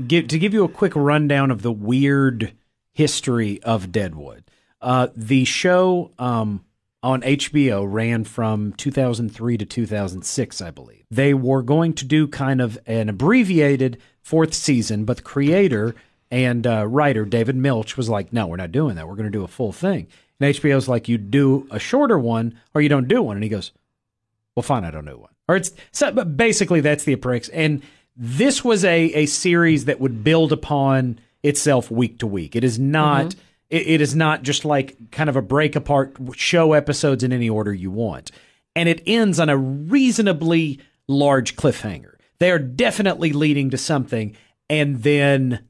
[0.08, 2.54] give- to give you a quick rundown of the weird
[2.92, 4.44] history of Deadwood,
[4.82, 6.64] uh, the show um,
[7.04, 11.04] on HBO ran from 2003 to 2006, I believe.
[11.10, 15.96] They were going to do kind of an abbreviated fourth season, but the creator
[16.30, 19.08] and uh, writer David Milch was like, "No, we're not doing that.
[19.08, 20.08] We're going to do a full thing."
[20.40, 23.50] And HBO's like, "You do a shorter one, or you don't do one." And he
[23.50, 23.72] goes,
[24.56, 25.32] well, fine, I don't do one.
[25.48, 27.50] Or it's so, but basically that's the approach.
[27.54, 27.82] And
[28.16, 32.56] this was a a series that would build upon itself week to week.
[32.56, 33.36] It is not
[33.72, 37.50] It, it is not just like kind of a break apart show episodes in any
[37.50, 38.32] order you want.
[38.76, 42.16] And it ends on a reasonably large cliffhanger.
[42.38, 44.36] They are definitely leading to something,
[44.70, 45.68] and then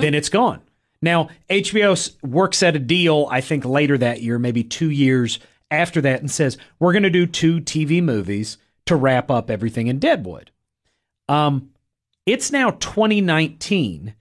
[0.00, 0.62] then it's gone.
[1.00, 5.40] Now, HBO works at a deal, I think, later that year, maybe two years
[5.70, 9.88] after that, and says, we're going to do two TV movies to wrap up everything
[9.88, 10.50] in Deadwood.
[11.28, 11.70] Um,
[12.24, 14.14] it's now 2019,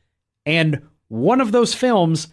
[0.46, 2.30] and one of those films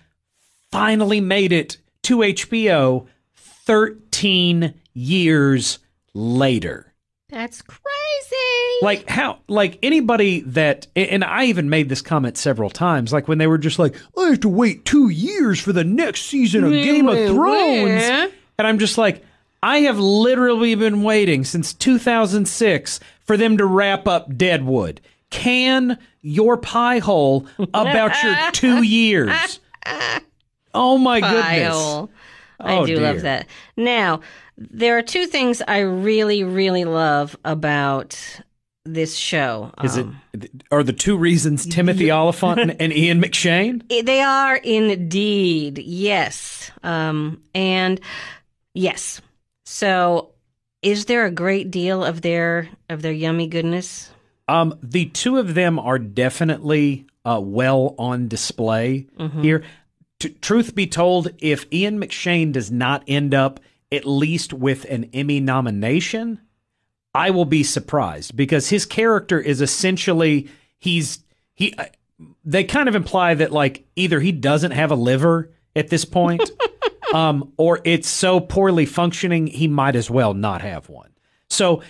[0.70, 5.80] finally made it to HBO 13 years
[6.14, 6.94] later.
[7.28, 7.84] That's crazy.
[8.80, 13.36] like how like anybody that and i even made this comment several times like when
[13.38, 16.64] they were just like oh, i have to wait two years for the next season
[16.64, 18.02] of game of thrones.
[18.02, 19.22] and i'm just like
[19.62, 26.56] i have literally been waiting since 2006 for them to wrap up deadwood can your
[26.56, 29.60] pie hole about your two years
[30.74, 31.42] oh my goodness
[31.74, 32.10] Pile.
[32.60, 33.04] I Oh, do dear.
[33.12, 33.46] love that.
[33.76, 34.20] Now,
[34.56, 38.18] there are two things I really, really love about
[38.84, 39.70] this show.
[39.84, 44.56] is Um, it are the two reasons timothy olyphant and, and ian mcshane They are
[44.56, 46.70] indeed, yes.
[46.82, 48.00] Um, and
[48.74, 49.20] yes.
[49.66, 50.30] So,
[50.82, 54.10] is there a great deal of their of their yummy goodness?
[54.48, 59.06] Um, the two of them are definitely uh, well on display
[59.42, 59.62] here.
[60.18, 63.60] T- truth be told, if Ian McShane does not end up
[63.92, 66.40] at least with an Emmy nomination,
[67.14, 71.20] I will be surprised because his character is essentially he's
[71.54, 71.74] he.
[71.74, 71.84] uh,
[72.44, 76.50] They kind of imply that like either he doesn't have a liver at this point,
[77.14, 81.10] um, or it's so poorly functioning he might as well not have one.
[81.48, 81.82] So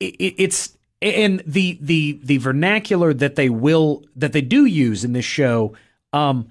[0.00, 5.12] it, it's and the the the vernacular that they will that they do use in
[5.12, 5.74] this show,
[6.12, 6.48] um,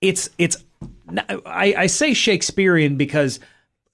[0.00, 0.56] it's it's
[1.46, 3.40] I, I say Shakespearean because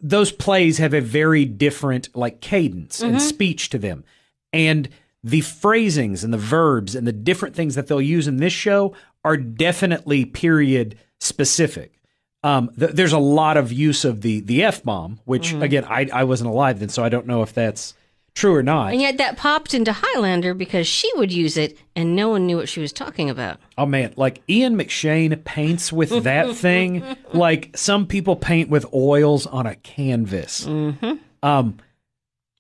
[0.01, 4.05] those plays have a very different like cadence and speech to them,
[4.53, 4.89] and
[5.23, 8.95] the phrasings and the verbs and the different things that they'll use in this show
[9.25, 11.99] are definitely period specific.
[12.43, 16.09] Um, th- there's a lot of use of the the f bomb, which again I
[16.13, 17.95] I wasn't alive then, so I don't know if that's
[18.35, 18.93] true or not.
[18.93, 22.57] And yet that popped into Highlander because she would use it and no one knew
[22.57, 23.59] what she was talking about.
[23.79, 29.47] Oh man, like Ian McShane paints with that thing like some people paint with oils
[29.47, 30.67] on a canvas.
[31.43, 31.79] Um,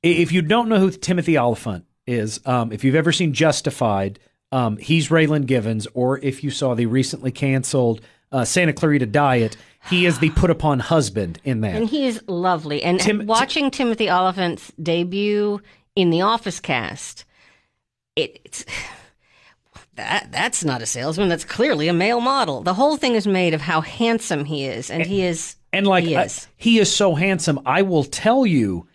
[0.02, 4.18] if you don't know who Timothy Olyphant is, um, if you've ever seen Justified,
[4.52, 9.56] um, he's Raylan Givens, or if you saw the recently canceled uh, Santa Clarita Diet,
[9.90, 11.74] he is the put upon husband in that.
[11.74, 12.82] And he is lovely.
[12.82, 15.60] And Tim- watching Timothy Olyphant's debut
[15.94, 17.24] in the Office cast,
[18.16, 18.64] it, it's
[19.96, 21.28] that that's not a salesman.
[21.28, 22.62] That's clearly a male model.
[22.62, 25.56] The whole thing is made of how handsome he is, and he is.
[25.72, 26.48] and like he is.
[26.56, 28.86] he is so handsome i will tell you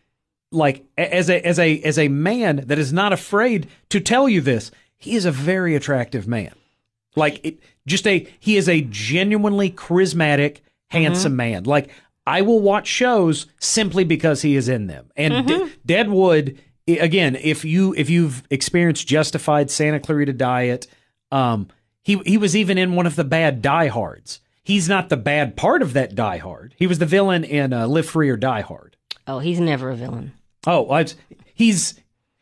[0.51, 4.39] like as a as a as a man that is not afraid to tell you
[4.41, 6.53] this he is a very attractive man
[7.15, 11.89] like it, just a he is a genuinely charismatic handsome man like
[12.27, 17.63] i will watch shows simply because he is in them and De- deadwood again if
[17.63, 20.87] you if you've experienced justified santa clarita diet
[21.31, 21.67] um
[22.01, 25.81] he he was even in one of the bad diehards he's not the bad part
[25.81, 26.75] of that Die Hard.
[26.77, 28.95] He was the villain in uh, Live Free or Die Hard.
[29.25, 30.31] Oh, he's never a villain.
[30.67, 31.05] Oh, I,
[31.55, 31.99] he's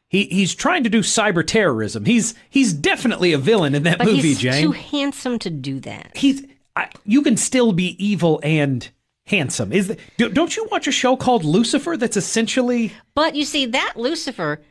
[0.09, 2.03] he he's trying to do cyber terrorism.
[2.03, 4.61] He's he's definitely a villain in that But movie, he's Jane.
[4.61, 6.17] too handsome to do that.
[6.17, 6.45] he's
[6.77, 8.87] I, you can still be evil and
[9.25, 9.73] handsome.
[9.73, 13.65] Is the, do, don't you watch a show called Lucifer that's essentially But you see,
[13.65, 14.61] that Lucifer,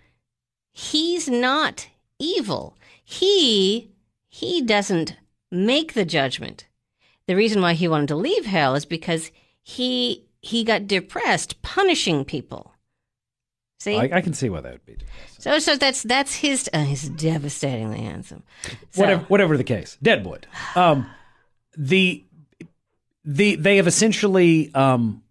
[0.73, 1.89] he's not
[2.19, 2.77] evil.
[3.05, 3.91] He
[4.29, 5.17] he doesn't
[5.51, 6.67] make the judgment.
[7.27, 9.31] The reason why he wanted to leave hell is because
[9.63, 12.73] he he got depressed punishing people.
[13.79, 14.97] See, I, I can see why that would be.
[15.39, 16.71] so so that's that's his.
[16.73, 18.43] Uh, he's devastatingly handsome.
[18.91, 21.11] So, whatever whatever the case deadwood um
[21.77, 22.25] the
[23.25, 25.23] the they have essentially um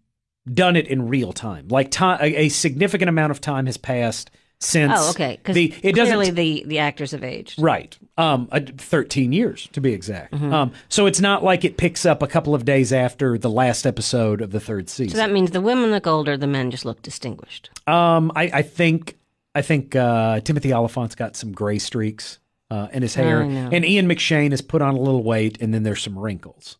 [0.52, 4.30] done it in real time like time a, a significant amount of time has passed
[4.58, 5.36] since Oh, okay.
[5.36, 7.60] Because the it clearly doesn't the the actors have aged.
[7.60, 10.52] right um uh, 13 years to be exact Mm-hmm.
[10.54, 13.86] um so it's not like it picks up a couple of days after the last
[13.86, 16.84] episode of the third season So that means the women look older, the men just
[16.84, 17.70] look distinguished.
[17.86, 19.18] um i i think
[19.54, 22.38] i think uh timothy olyphant's got some gray streaks
[22.70, 25.82] uh, in his hair, and Ian McShane has put on a little weight, and then
[25.82, 26.78] there's some wrinkles.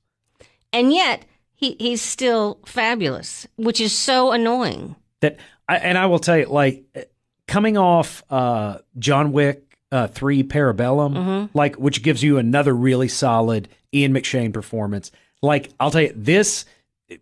[0.72, 4.96] And yet he he's still fabulous, which is so annoying.
[5.20, 6.84] that I, and I will tell you like
[7.46, 13.68] coming off uh John Wick uh, three Parabellum, like which gives you another really solid
[13.94, 15.12] Ian McShane performance.
[15.42, 16.64] Like I'll tell you this,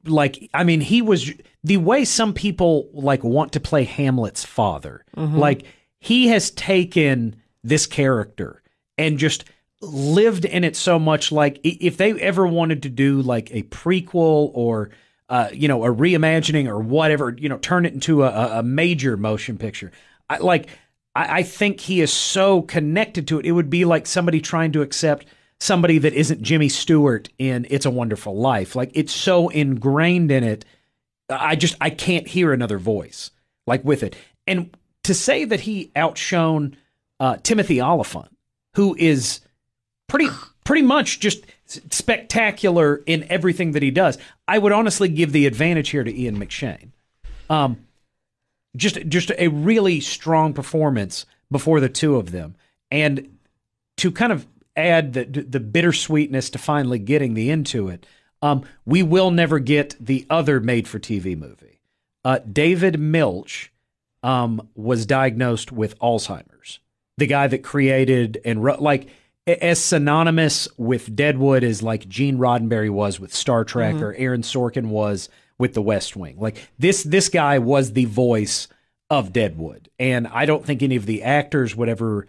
[0.04, 1.30] like I mean he was
[1.62, 5.04] the way some people like want to play Hamlet's father.
[5.14, 5.66] Like
[6.00, 8.62] he has taken this character
[8.96, 9.44] and just
[9.80, 14.50] lived in it so much like if they ever wanted to do like a prequel
[14.54, 14.90] or
[15.28, 19.16] uh, you know a reimagining or whatever you know turn it into a, a- major
[19.16, 19.90] motion picture
[20.30, 20.68] I, like
[21.14, 24.72] I, I think he is so connected to it it would be like somebody trying
[24.72, 25.26] to accept
[25.60, 30.44] somebody that isn't jimmy stewart in it's a wonderful life like it's so ingrained in
[30.44, 30.64] it
[31.28, 33.30] I just I can't hear another voice
[33.66, 34.16] like with it.
[34.46, 36.76] And to say that he outshone
[37.24, 38.36] uh, Timothy Olyphant,
[38.74, 39.40] who is
[40.08, 40.28] pretty
[40.62, 45.88] pretty much just spectacular in everything that he does, I would honestly give the advantage
[45.88, 46.90] here to Ian McShane.
[47.48, 47.78] Um,
[48.76, 52.56] just just a really strong performance before the two of them,
[52.90, 53.38] and
[53.96, 58.06] to kind of add the the bittersweetness to finally getting the into it.
[58.42, 61.80] Um, we will never get the other made-for-TV movie.
[62.22, 63.72] Uh, David Milch
[64.22, 66.80] um, was diagnosed with Alzheimer's.
[67.18, 69.08] The guy that created and wrote, like
[69.46, 74.86] as synonymous with Deadwood as like Gene Roddenberry was with Star Trek or Aaron Sorkin
[74.86, 76.36] was with The West Wing.
[76.38, 78.68] Like this this guy was the voice
[79.10, 82.26] of Deadwood, and I don't think any of the actors would ever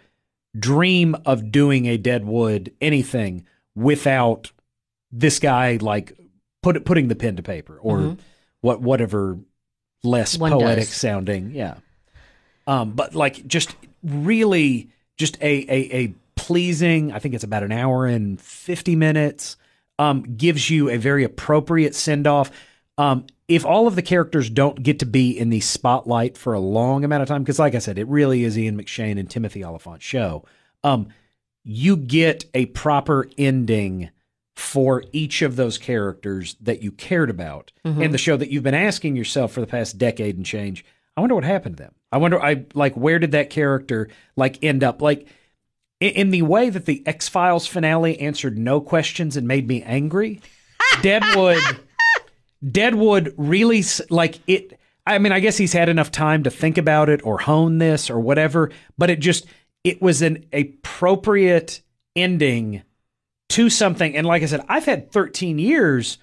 [0.57, 3.45] dream of doing a Deadwood anything
[3.75, 4.51] without
[5.11, 6.17] this guy like
[6.61, 8.17] put putting the pen to paper or
[8.61, 9.37] what whatever
[10.03, 10.93] less One poetic does.
[10.93, 11.75] sounding yeah
[12.67, 17.71] um but like just really just a a, a pleasing i think it's about an
[17.71, 19.57] hour and 50 minutes
[19.97, 22.51] um gives you a very appropriate send off
[22.97, 26.59] um if all of the characters don't get to be in the spotlight for a
[26.59, 29.63] long amount of time because like i said it really is ian mcshane and timothy
[29.63, 30.43] olyphant's show
[30.83, 31.07] um
[31.63, 34.09] you get a proper ending
[34.55, 38.73] for each of those characters that you cared about in the show that you've been
[38.73, 40.85] asking yourself for the past decade and change.
[41.17, 41.95] I wonder what happened to them.
[42.11, 45.01] I wonder, I like, where did that character like end up?
[45.01, 45.27] Like,
[45.99, 49.81] in, in the way that the X Files finale answered no questions and made me
[49.83, 50.41] angry,
[51.01, 51.61] Deadwood,
[52.69, 54.79] Deadwood really like it.
[55.07, 58.09] I mean, I guess he's had enough time to think about it or hone this
[58.09, 59.45] or whatever, but it just
[59.83, 61.81] it was an appropriate
[62.15, 62.81] ending
[63.49, 64.15] to something.
[64.15, 66.17] And like I said, I've had 13 years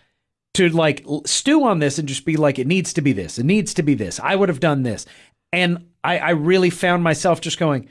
[0.54, 3.38] to like stew on this and just be like, it needs to be this.
[3.38, 4.20] It needs to be this.
[4.20, 5.06] I would have done this.
[5.52, 7.88] And I, I really found myself just going,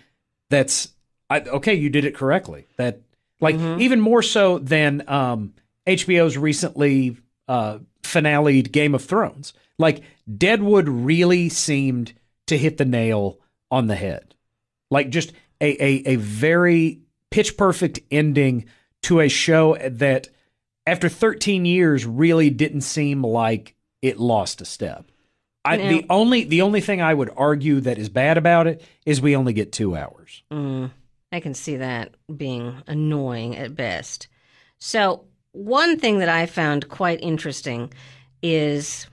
[0.50, 0.90] that's
[1.30, 1.74] I, okay.
[1.74, 2.68] You did it correctly.
[2.78, 3.02] That
[3.40, 5.54] like even more so than um,
[5.88, 9.54] HBO's recently uh, finale Game of Thrones.
[9.80, 10.04] Like
[10.38, 12.14] Deadwood really seemed
[12.48, 13.40] to hit the nail
[13.72, 14.32] on the head
[14.92, 17.00] like just a, a, a very
[17.32, 18.66] pitch perfect ending
[19.04, 20.28] to a show that
[20.86, 25.12] after 13 years really didn't seem like it lost a step
[25.64, 28.84] I, Now- the only the only thing I would argue that is bad about it
[29.06, 30.44] is we only get two hours.
[30.52, 30.92] Mm,
[31.32, 34.28] I can see that being annoying at best.
[34.80, 37.94] So, one thing that I found quite interesting
[38.42, 39.06] is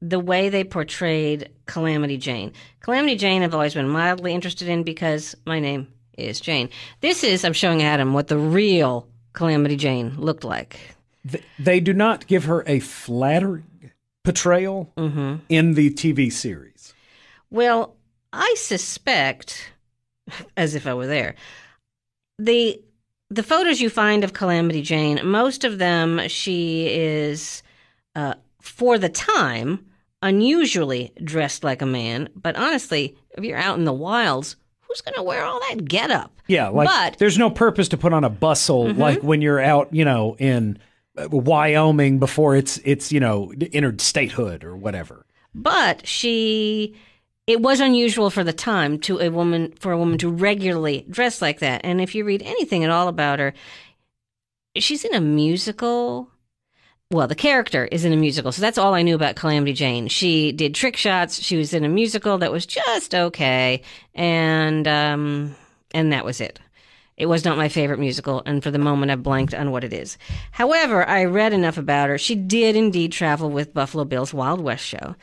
[0.00, 2.54] the way they portrayed Calamity Jane.
[2.80, 6.70] Calamity Jane I've always been mildly interested in because my name is Jane.
[7.02, 10.80] This is, I'm showing Adam what the real Calamity Jane looked like.
[11.28, 13.64] Th- They do not give her a flattering
[14.24, 14.92] portrayal
[15.48, 16.92] in the TV series.
[17.50, 17.96] Well,
[18.32, 19.72] I suspect,
[20.56, 21.34] as if I were there,
[22.38, 22.80] the
[23.32, 27.62] the photos you find of Calamity Jane, most of them she is,
[28.16, 29.84] uh, for the time,
[30.20, 32.28] unusually dressed like a man.
[32.34, 36.32] But honestly, if you're out in the wilds, who's going to wear all that getup?
[36.48, 37.18] Yeah, like But- Mm-hmm.
[37.18, 40.78] there's no purpose to put on a bustle like when you're out, you know, in
[41.28, 45.26] Wyoming before it's it's you know entered statehood or whatever.
[45.54, 46.94] But she,
[47.46, 51.42] it was unusual for the time to a woman for a woman to regularly dress
[51.42, 51.80] like that.
[51.84, 53.52] And if you read anything at all about her,
[54.76, 56.28] she's in a musical.
[57.12, 60.06] Well, the character is in a musical, so that's all I knew about Calamity Jane.
[60.06, 61.42] She did trick shots.
[61.42, 63.82] She was in a musical that was just okay,
[64.14, 65.56] and um,
[65.90, 66.60] and that was it.
[67.20, 69.92] It was not my favorite musical, and for the moment, I've blanked on what it
[69.92, 70.16] is.
[70.52, 72.16] However, I read enough about her.
[72.16, 75.14] She did indeed travel with Buffalo Bill's Wild West show,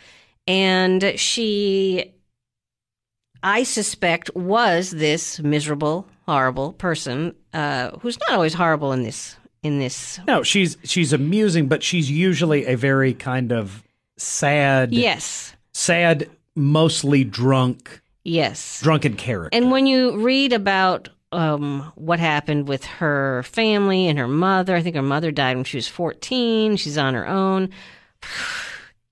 [0.45, 2.13] and she,
[3.41, 9.35] I suspect, was this miserable, horrible person uh, who's not always horrible in this.
[9.63, 13.83] In this, No, she's she's amusing, but she's usually a very kind of
[14.17, 18.81] sad, yes, sad, mostly drunk, yes.
[18.83, 19.57] drunken character.
[19.57, 24.75] And when you read about um, what happened with her family and her mother.
[24.75, 26.77] I think her mother died when she was 14.
[26.77, 27.69] She's on her own.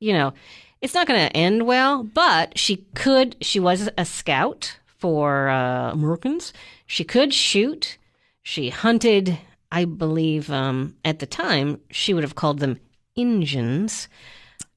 [0.01, 0.33] You know,
[0.81, 5.91] it's not going to end well, but she could, she was a scout for uh,
[5.93, 6.51] Americans.
[6.85, 7.97] She could shoot.
[8.43, 9.39] She hunted,
[9.71, 12.79] I believe, um, at the time, she would have called them
[13.15, 14.09] Injuns.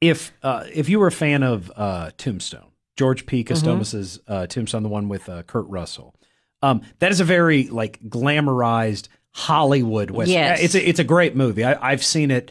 [0.00, 3.42] If uh, if you were a fan of uh, Tombstone, George P.
[3.42, 6.14] Cosmatos's uh, Tombstone, the one with uh, Kurt Russell,
[6.62, 10.34] um, that is a very like glamorized Hollywood Western.
[10.34, 10.60] Yes.
[10.62, 11.64] It's a, it's a great movie.
[11.64, 12.50] I, I've seen it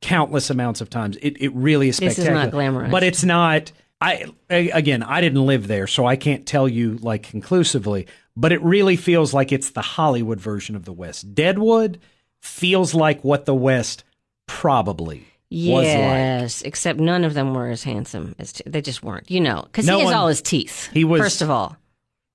[0.00, 1.16] countless amounts of times.
[1.20, 2.30] It it really is spectacular.
[2.34, 2.90] This is not glamorized.
[2.90, 3.72] but it's not.
[4.00, 8.06] I again, I didn't live there, so I can't tell you like conclusively.
[8.36, 11.34] But it really feels like it's the Hollywood version of the West.
[11.34, 11.98] Deadwood
[12.40, 14.04] feels like what the West
[14.46, 15.94] probably was like.
[15.94, 19.28] Yes, except none of them were as handsome as t- they just weren't.
[19.30, 20.88] You know, because No he has one- all his teeth.
[20.92, 21.76] He was- first of all.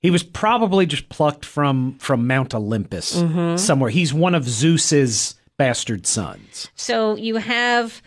[0.04, 3.58] He was probably just plucked from from Mount Olympus Mm-hmm.
[3.58, 3.90] somewhere.
[3.90, 6.70] He's one of Zeus's bastard sons.
[6.76, 8.02] So you have,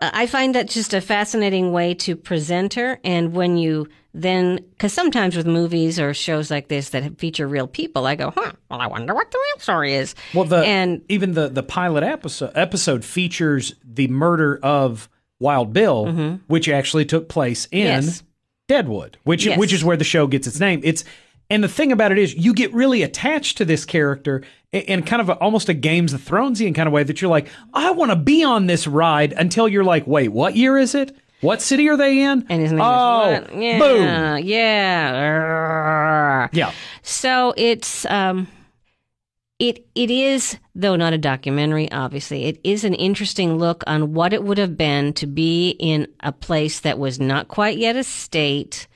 [0.00, 2.98] uh, I find that just a fascinating way to present her.
[3.04, 7.66] And when you then, because sometimes with movies or shows like this that feature real
[7.66, 10.14] people, I go, huh, well, I wonder what the real story is.
[10.34, 16.38] Well, the and even the the pilot episode episode features the murder of Wild Bill,
[16.46, 18.06] which actually took place in Mm-hmm.
[18.06, 18.22] Yes.
[18.68, 19.58] Deadwood, which Yes.
[19.58, 20.80] which is where the show gets its name.
[20.84, 21.04] It's
[21.50, 25.02] and the thing about it is you get really attached to this character in, in
[25.02, 27.90] kind of a, almost a Games of Thronesian kind of way that you're like, I
[27.90, 31.16] want to be on this ride until you're like, wait, what year is it?
[31.42, 32.46] What city are they in?
[32.48, 33.60] and his name oh, is what?
[33.60, 34.46] Yeah, boom.
[34.46, 36.48] yeah.
[36.52, 36.72] Yeah.
[37.02, 38.46] So it's um
[39.58, 44.32] it it is though not a documentary obviously it is an interesting look on what
[44.32, 48.02] it would have been to be in a place that was not quite yet a
[48.02, 48.88] state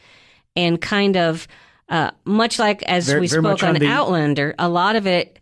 [0.56, 1.46] and kind of
[1.88, 5.38] uh, much like as Very- we spoke on on the- Outlander a lot of it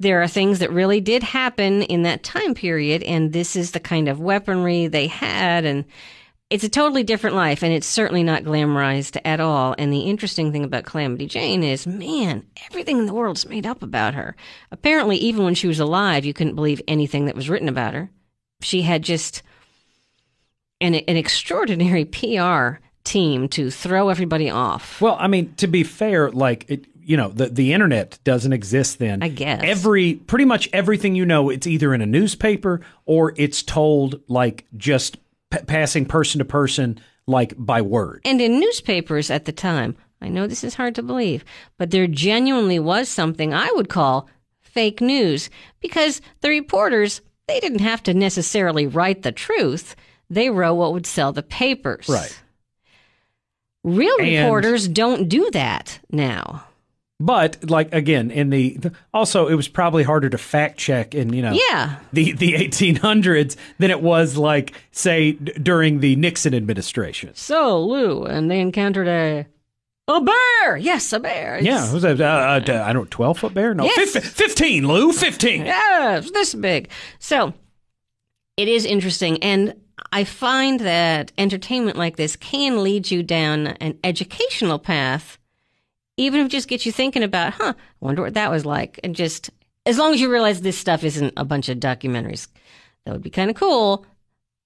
[0.00, 3.80] there are things that really did happen in that time period and this is the
[3.80, 5.84] kind of weaponry they had and
[6.50, 9.74] it's a totally different life and it's certainly not glamorized at all.
[9.76, 13.82] And the interesting thing about calamity jane is man everything in the world's made up
[13.82, 14.34] about her.
[14.70, 18.08] Apparently even when she was alive you couldn't believe anything that was written about her.
[18.62, 19.42] She had just
[20.80, 26.30] an, an extraordinary pr team to throw everybody off Well, I mean, to be fair,
[26.30, 29.22] like it, you know, the the internet doesn't exist then.
[29.22, 29.62] I guess.
[29.64, 34.66] every pretty much everything you know, it's either in a newspaper or it's told like
[34.76, 35.16] just
[35.50, 38.20] p- passing person to person, like by word.
[38.26, 41.44] And in newspapers at the time, I know this is hard to believe,
[41.78, 44.28] but there genuinely was something I would call
[44.60, 45.48] fake news
[45.80, 49.96] because the reporters, they didn't have to necessarily write the truth.
[50.28, 52.06] They wrote what would sell the papers.
[52.06, 52.38] Right.
[53.84, 56.64] Real And- reporters don't do that now.
[57.20, 58.78] But like again, in the
[59.12, 61.96] also, it was probably harder to fact check in you know Yeah.
[62.12, 67.30] the the 1800s than it was like say d- during the Nixon administration.
[67.34, 69.46] So, Lou, and they encountered a
[70.06, 70.76] a bear.
[70.76, 71.56] Yes, a bear.
[71.58, 72.20] It's- Yeah, who's that?
[72.20, 72.24] Uh,
[72.72, 73.74] uh, I don't twelve foot bear.
[73.74, 74.12] No, Yes.
[74.12, 74.86] fif- fifteen.
[74.86, 75.66] Lou, fifteen.
[75.66, 76.88] Yeah, it's this big.
[77.18, 77.52] So
[78.56, 79.42] it is interesting.
[79.42, 79.74] And
[80.12, 85.38] I find that entertainment like this can lead you down an educational path,
[86.16, 88.98] even if it just gets you thinking about, huh, I wonder what that was like.
[89.04, 89.50] And just
[89.86, 92.48] as long as you realize this stuff isn't a bunch of documentaries,
[93.04, 94.06] that would be kind of cool.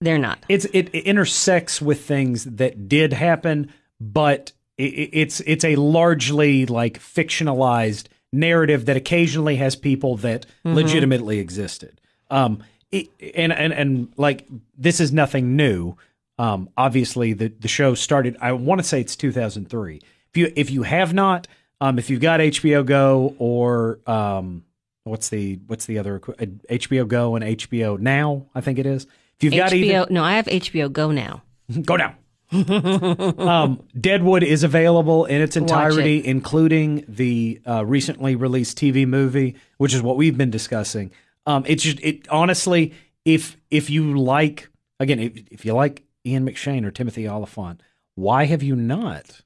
[0.01, 0.45] They're not.
[0.49, 6.67] it's it, it intersects with things that did happen, but it, it's it's a largely
[6.67, 12.01] like fictionalized narrative that occasionally has people that legitimately existed.
[12.31, 14.47] Um, it, and and and like
[14.79, 15.97] this is nothing new.
[16.39, 18.37] Um, obviously the the show started.
[18.41, 19.97] I want to say it's 2003.
[19.97, 21.49] If you if you have not,
[21.81, 24.65] um, if you've got HBO Go or um,
[25.05, 29.07] what's the what's the other uh, HBO Go and HBO Now, I think it is.
[29.37, 31.43] If you've got HBO, no, I have HBO Go now.
[31.83, 32.15] Go now.
[32.53, 39.95] um, Deadwood is available in its entirety, including the uh, recently released TV movie, which
[39.95, 41.11] is what we've been discussing.
[41.47, 44.69] Um, it's just it honestly, if if you like
[45.01, 47.83] again, if, if you like Ian McShane or Timothy Olyphant,
[48.15, 49.41] why have you not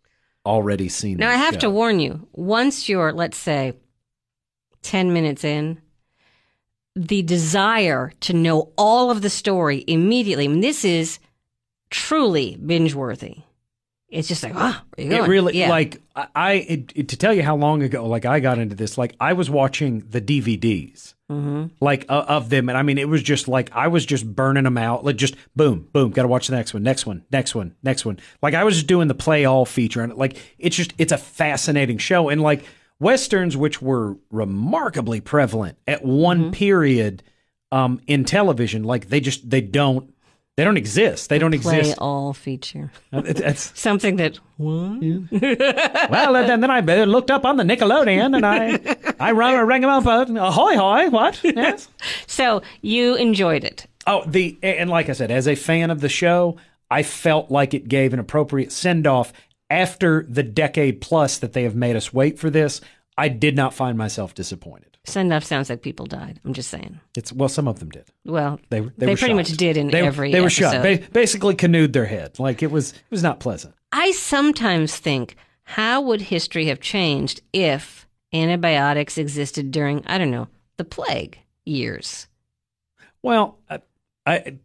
[0.44, 1.18] already seen?
[1.18, 1.60] Now, I have show?
[1.60, 3.74] to warn you once you're, let's say,
[4.82, 5.80] 10 minutes in,
[6.94, 11.18] the desire to know all of the story immediately, I mean, this is
[11.90, 13.38] truly binge worthy.
[14.16, 15.24] It's just like, ah, where you going?
[15.24, 15.68] It really Yeah.
[15.68, 18.74] like I, I it, it- to tell you how long ago like I got into
[18.74, 21.70] this like I was watching the DVDs Mhm.
[21.80, 24.62] like uh, of them and I mean it was just like I was just burning
[24.64, 27.54] them out like just boom boom got to watch the next one next one next
[27.54, 30.76] one next one like I was just doing the play all feature and like it's
[30.76, 32.64] just it's a fascinating show and like
[32.98, 37.22] westerns, which were remarkably prevalent at one period
[37.72, 40.14] um, in television, like they just they don't
[40.56, 41.28] they don't exist.
[41.28, 41.98] They don't Play exist.
[41.98, 42.90] all feature.
[43.12, 45.00] Uh, it- it's- Something that what?
[46.10, 49.90] well, then, then I looked up on the Nickelodeon and I I rang, rang them
[49.90, 50.06] up.
[50.06, 51.08] Ahoy, hoy!
[51.10, 51.40] What?
[51.44, 51.88] Yes.
[52.26, 53.86] So you enjoyed it.
[54.06, 56.56] Oh, the and like I said, as a fan of the show,
[56.90, 59.32] I felt like it gave an appropriate send off
[59.68, 62.80] after the decade plus that they have made us wait for this.
[63.18, 64.95] I did not find myself disappointed.
[65.06, 66.40] Send off sounds like people died.
[66.44, 66.98] I'm just saying.
[67.16, 68.06] It's well, some of them did.
[68.24, 69.58] Well, They were- they, they pretty much shot.
[69.58, 70.74] did in they, every They were shot.
[70.74, 71.04] episode.
[71.06, 72.38] Ba- basically, canoed their head.
[72.38, 72.92] Like it was.
[72.92, 73.74] It was not pleasant.
[73.92, 80.48] I sometimes think, how would history have changed if antibiotics existed during, I don't know,
[80.76, 82.26] the plague years?
[83.22, 83.80] Well, I,
[84.26, 84.56] I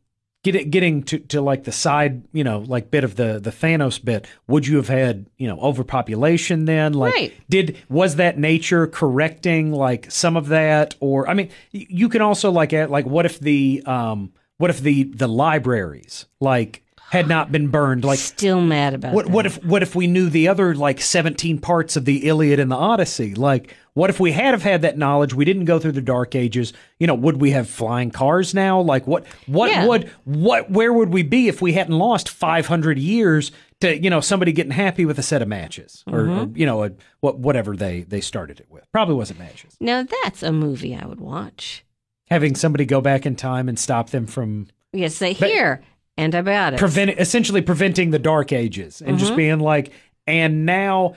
[0.44, 3.52] get it, getting to, to like the side, you know, like bit of the the
[3.52, 4.28] Thanos bit.
[4.48, 6.94] Would you have had you know overpopulation then?
[6.94, 7.34] Like, Right.
[7.50, 12.52] did was that nature correcting like some of that, or I mean, you can also
[12.52, 17.51] like add like what if the um what if the the libraries like had not
[17.51, 19.32] been burned like Still mad about what that.
[19.34, 22.72] what if what if we knew the other like 17 parts of the Iliad and
[22.72, 23.36] the Odyssey?
[23.36, 25.34] Like what if we had have had that knowledge?
[25.34, 26.72] We didn't go through the dark ages.
[26.99, 28.80] You know, would we have flying cars now?
[28.80, 29.88] Like what what Yeah.
[29.88, 33.51] would what where would we be if we hadn't lost 500 years
[33.82, 36.57] to, you know, somebody getting happy with a set of matches or, or, mm-hmm.
[36.57, 38.89] you know, a, what whatever they they started it with.
[38.93, 39.76] Probably wasn't matches.
[39.82, 41.84] Now that's a movie I would watch.
[42.30, 45.82] Having somebody go back in time and stop them from Yes, say here
[46.22, 46.80] antibiotics.
[46.80, 49.17] prevent essentially preventing the dark ages and Mm-hmm.
[49.17, 49.91] just being like
[50.28, 51.15] and now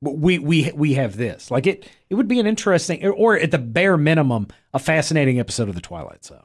[0.00, 3.58] we we we have this like it it would be an interesting or at the
[3.58, 6.42] bare minimum a fascinating episode of the twilight zone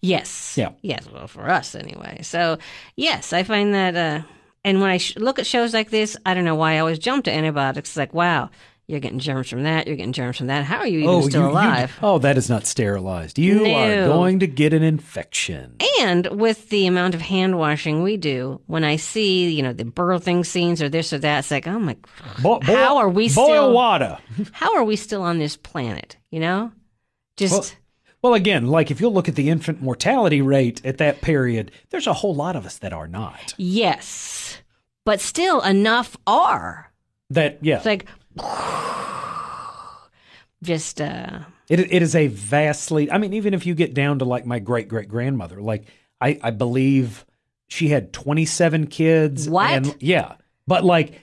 [0.00, 0.56] Yes.
[0.58, 0.70] Yeah.
[0.82, 1.06] Yes.
[1.12, 2.22] Well, for us anyway.
[2.22, 2.58] So,
[2.96, 3.94] yes, I find that.
[3.94, 4.22] Uh,
[4.64, 6.98] and when I sh- look at shows like this, I don't know why I always
[6.98, 7.90] jump to antibiotics.
[7.90, 8.50] It's like, wow,
[8.90, 9.86] you're getting germs from that.
[9.86, 10.64] You're getting germs from that.
[10.64, 11.98] How are you even oh, still you- you- alive?
[12.02, 16.86] oh that is not sterilized you are going to get an infection And with the
[16.86, 20.88] amount of hand washing we do, when I see, you know, the birthing scenes or
[20.88, 21.96] this or that, it's like, oh my,
[22.42, 24.18] Bo- bo- How are we boil still- water
[24.52, 26.16] how are we still on this planet?
[26.30, 26.72] You know,
[27.36, 27.66] just Well-
[28.22, 32.06] well again like if you look at the infant mortality rate at that period there's
[32.06, 34.58] a whole lot of us that are not yes,
[35.06, 36.92] but still enough are.
[37.30, 38.06] that yeah It's like,
[40.62, 43.10] just uh, It it is a vastly.
[43.10, 45.86] I mean, even if you get down to like my great great grandmother, like
[46.20, 47.24] I I believe
[47.68, 49.48] she had twenty seven kids.
[49.48, 49.70] What?
[49.70, 50.34] And, yeah,
[50.66, 51.20] but like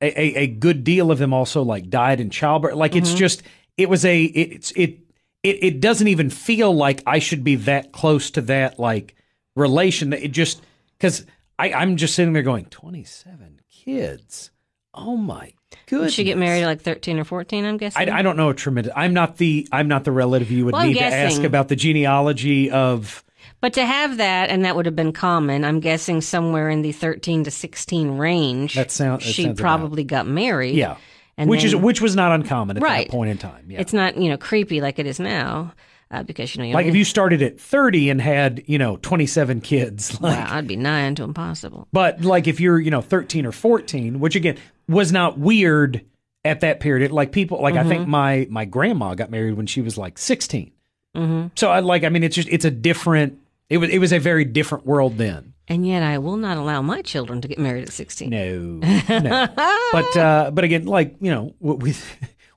[0.00, 2.74] a, a a good deal of them also like died in childbirth.
[2.74, 3.14] Like it's Mm-hmm.
[3.14, 3.42] just
[3.76, 4.98] it was a it, it's it
[5.42, 9.14] it it doesn't even feel like I should be that close to that like
[9.56, 10.10] relation.
[10.10, 10.62] that It just
[10.98, 11.24] because
[11.58, 14.50] I I'm just sitting there going twenty seven kids.
[14.94, 15.52] Oh my
[15.86, 18.08] Did she get married at like 13 or 14, I'm guessing?
[18.08, 18.92] I, I don't know a tremendous.
[18.96, 21.76] I'm not the I'm not the relative you would Well, need to ask about the
[21.76, 23.24] genealogy of.
[23.60, 26.92] but to have that, and that would have been common, I'm guessing somewhere in the
[26.92, 28.74] 13 to 16 range.
[28.74, 30.74] That sound- that She sounds about- probably got married.
[30.74, 30.96] Yeah,
[31.36, 33.06] And which is which was not uncommon at Right.
[33.06, 33.64] that point in time.
[33.68, 35.72] Yeah, It's not, you know, creepy like it is now,
[36.10, 39.60] uh, because, you know, like if you started at 30 and had you know 27
[39.60, 40.36] kids, like.
[40.38, 41.86] Wow, I'd be nigh unto impossible.
[41.92, 44.56] But like if you're you know 13 or 14, which again
[44.88, 46.04] was not weird
[46.44, 47.04] at that period.
[47.10, 48.10] It, like people like I think Mm-hmm.
[48.10, 50.70] my my grandma got married when she was like 16.
[51.14, 53.38] hmm So I like I mean it's just it's a different.
[53.68, 55.52] It was it was a very different world then.
[55.70, 58.30] And yet I will not allow my children to get married at 16.
[58.30, 58.58] No,
[59.10, 59.48] no.
[59.92, 61.94] but uh, but again, like you know, what we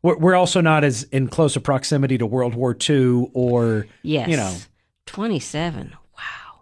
[0.03, 4.29] we're, we're also not as in closer proximity to World War II or Yes.
[4.29, 4.55] you know.
[5.05, 5.93] 27.
[6.17, 6.61] Wow.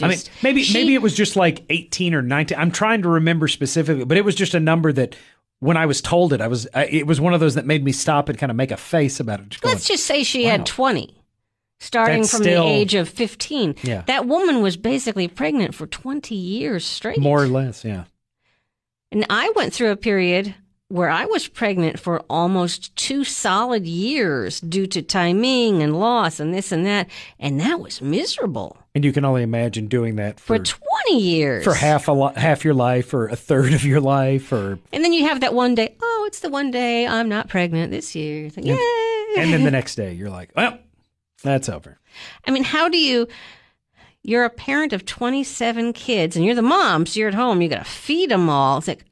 [0.00, 2.58] I mean, maybe she- maybe it was just like eighteen or nineteen.
[2.58, 5.16] I'm trying to remember specifically, but it was just a number that
[5.58, 7.84] when I was told it, I was I, it was one of those that made
[7.84, 9.48] me stop and kind of make a face about it.
[9.50, 10.50] Just going, Let's just say she Wow.
[10.52, 11.14] had 20,
[11.80, 13.76] starting That's from still- the age of 15.
[13.82, 14.02] Yeah.
[14.06, 17.18] That woman was basically pregnant for 20 years straight.
[17.18, 18.04] more or less, yeah.
[19.10, 20.54] And I went through a period
[20.92, 26.52] where I was pregnant for almost two solid years due to timing and loss and
[26.52, 27.08] this and that.
[27.40, 30.64] And that was miserable And you can only imagine doing that for for
[31.08, 31.64] 20 years.
[31.64, 35.02] for half a li- half your life or a third of your life or And
[35.02, 38.14] then you have that one day, oh, it's the one day I'm not pregnant this
[38.14, 38.46] year.
[38.46, 38.74] It's like, Yeah.
[38.74, 39.34] Yay.
[39.38, 40.78] and then the next day you're like, well,
[41.42, 41.98] that's over.
[42.46, 43.26] I mean, how do you?
[44.22, 47.60] You're a parent of 27 kids, and you're the mom, so you're at home.
[47.60, 48.78] You got to feed them all.
[48.78, 49.04] It's like,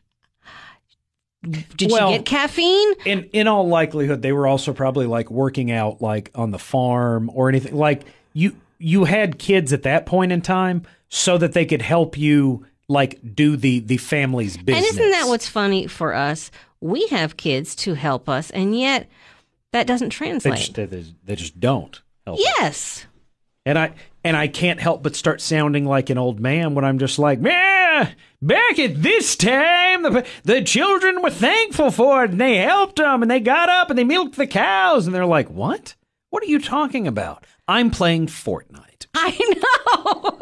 [1.49, 2.93] did Well- you get caffeine?
[3.05, 7.30] in in all likelihood they were also probably like working out like on the farm
[7.34, 8.03] or anything like
[8.34, 12.66] you you had kids at that point in time so that they could help you
[12.88, 16.51] like do the the family's business And isn't that what's funny for us?
[16.82, 19.07] we have kids to help us, and yet
[19.72, 20.57] that doesn't They translate.
[20.57, 20.86] just, they,
[21.24, 22.38] they just don't help.
[22.41, 23.05] yes.
[23.66, 23.93] And I
[24.24, 27.38] and I can't help but start sounding like an old man when I'm just like,
[27.43, 27.79] yeah,
[28.42, 33.22] back at this time, the, the children were thankful for it, and they helped them,
[33.22, 35.94] and they got up and they milked the cows, and they're like, what?
[36.30, 37.46] What are you talking about?
[37.66, 39.07] I'm playing Fortnite.
[39.14, 39.55] I
[40.03, 40.38] know.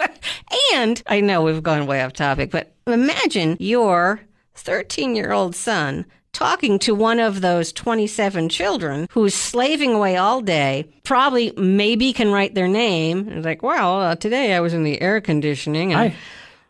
[0.74, 4.20] and I know we've gone way off topic, but imagine your
[4.54, 10.40] 13 year old son talking to one of those 27 children who's slaving away all
[10.40, 13.28] day, probably maybe can write their name.
[13.28, 15.92] It's like, well, uh, today I was in the air conditioning.
[15.92, 16.16] And I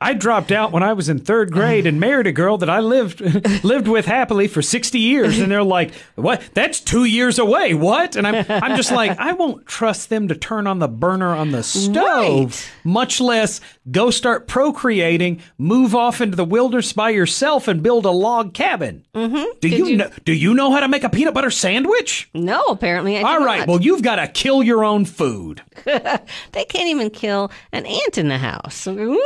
[0.01, 2.78] I dropped out when I was in third grade and married a girl that I
[2.80, 3.20] lived
[3.64, 6.40] lived with happily for sixty years, and they're like, "What?
[6.55, 7.74] That's two years away.
[7.74, 11.34] What?" And I'm I'm just like, I won't trust them to turn on the burner
[11.34, 12.72] on the stove, Right.
[12.84, 18.11] much less go start procreating, move off into the wilderness by yourself, and build a
[18.11, 19.05] log cabin.
[19.14, 19.44] Mm-hmm.
[19.61, 20.11] Do you, you- know?
[20.24, 22.28] Do you know how to make a peanut butter sandwich?
[22.34, 23.61] no, apparently I All right.
[23.61, 23.68] not.
[23.68, 28.28] Well, you've got to kill your own food, they can't even kill an ant in
[28.28, 28.86] the house.
[28.86, 29.18] Woo!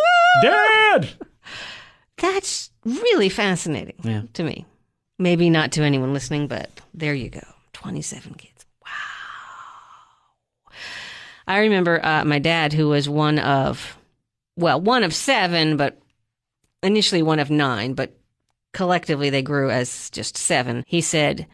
[0.69, 1.09] Dad.
[2.19, 4.23] That's really fascinating Yeah.
[4.35, 4.67] to me.
[5.19, 7.41] Maybe not to anyone listening, but there you go.
[7.73, 8.65] 27 kids.
[8.85, 8.91] Wow.
[11.47, 13.97] I remember uh, my dad, who was one of,
[14.57, 16.01] well, one of seven, but
[16.83, 18.17] initially one of nine, but
[18.73, 20.85] collectively they grew as just seven.
[20.87, 21.47] He said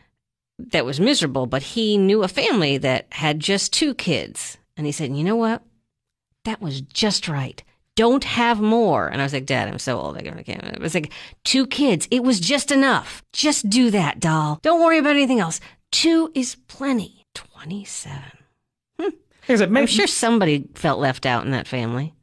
[0.59, 4.59] that was miserable, but he knew a family that had just two kids.
[4.77, 5.63] And he said, you know what?
[6.45, 7.63] That was just right.
[7.99, 9.09] Don't have more.
[9.09, 10.17] And I was like, Dad, I'm so old.
[10.17, 10.47] I can't.
[10.47, 12.07] It was like, two kids.
[12.13, 13.25] It was just enough.
[13.33, 14.61] Just do that, doll.
[14.63, 15.59] Don't worry about anything else.
[15.91, 17.25] Two is plenty.
[17.35, 18.23] 27.
[19.01, 19.03] Hmm.
[19.03, 19.13] Like
[19.49, 22.15] I said, I'm sure somebody felt left out in that family.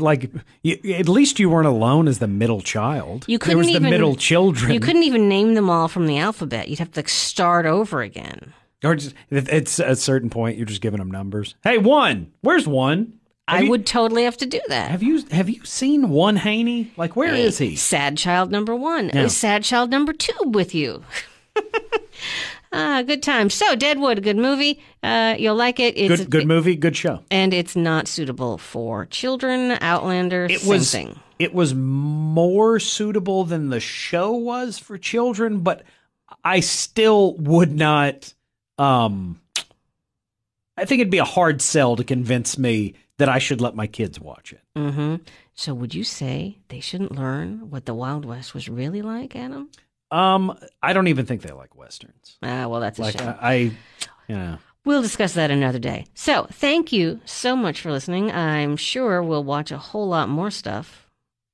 [0.00, 0.32] like
[0.64, 3.24] you, at least you weren't alone as the middle child.
[3.28, 4.72] You couldn't was the even- middle children.
[4.72, 6.66] You couldn't even name them all from the alphabet.
[6.68, 8.52] You'd have to like, start over again.
[8.82, 11.54] or just at at a certain point, you're just giving them numbers.
[11.62, 12.32] Hey, one.
[12.40, 13.20] Where's one?
[13.46, 14.90] I you, would totally have to do that.
[14.90, 16.90] Have you have you seen one Haney?
[16.96, 17.76] Like where is he?
[17.76, 19.10] Sad child number one.
[19.10, 21.04] Is sad child number two with you?
[22.72, 23.50] ah, good time.
[23.50, 24.80] So, Deadwood, a good movie.
[25.02, 25.96] Uh, you'll like it.
[25.96, 27.20] It's Good good movie, good show.
[27.30, 29.72] and it's not suitable for children.
[29.80, 31.18] Outlander, It was thing.
[31.38, 35.82] it was more suitable than the show was for children, but
[36.42, 38.32] I still would not
[38.78, 39.40] um
[40.76, 43.86] I think it'd be a hard sell to convince me that I should let my
[43.86, 44.60] kids watch it.
[44.76, 45.16] hmm
[45.54, 49.68] So, would you say they shouldn't learn what the Wild West was really like, Adam?
[50.10, 52.38] Um, I don't even think they like westerns.
[52.42, 53.28] Ah, well, that's a Like shame.
[53.40, 53.70] I, I
[54.28, 54.56] yeah.
[54.84, 56.06] We'll discuss that another day.
[56.14, 58.30] So, thank you so much for listening.
[58.30, 61.08] I'm sure we'll watch a whole lot more stuff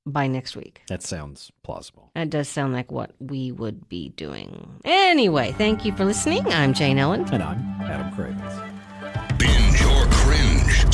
[0.05, 0.81] by next week.
[0.89, 2.11] That sounds plausible.
[2.15, 4.81] That does sound like what we would be doing.
[4.83, 6.45] Anyway, thank you for listening.
[6.47, 7.27] I'm Jane Ellen.
[7.31, 8.70] And I'm Adam Cravens.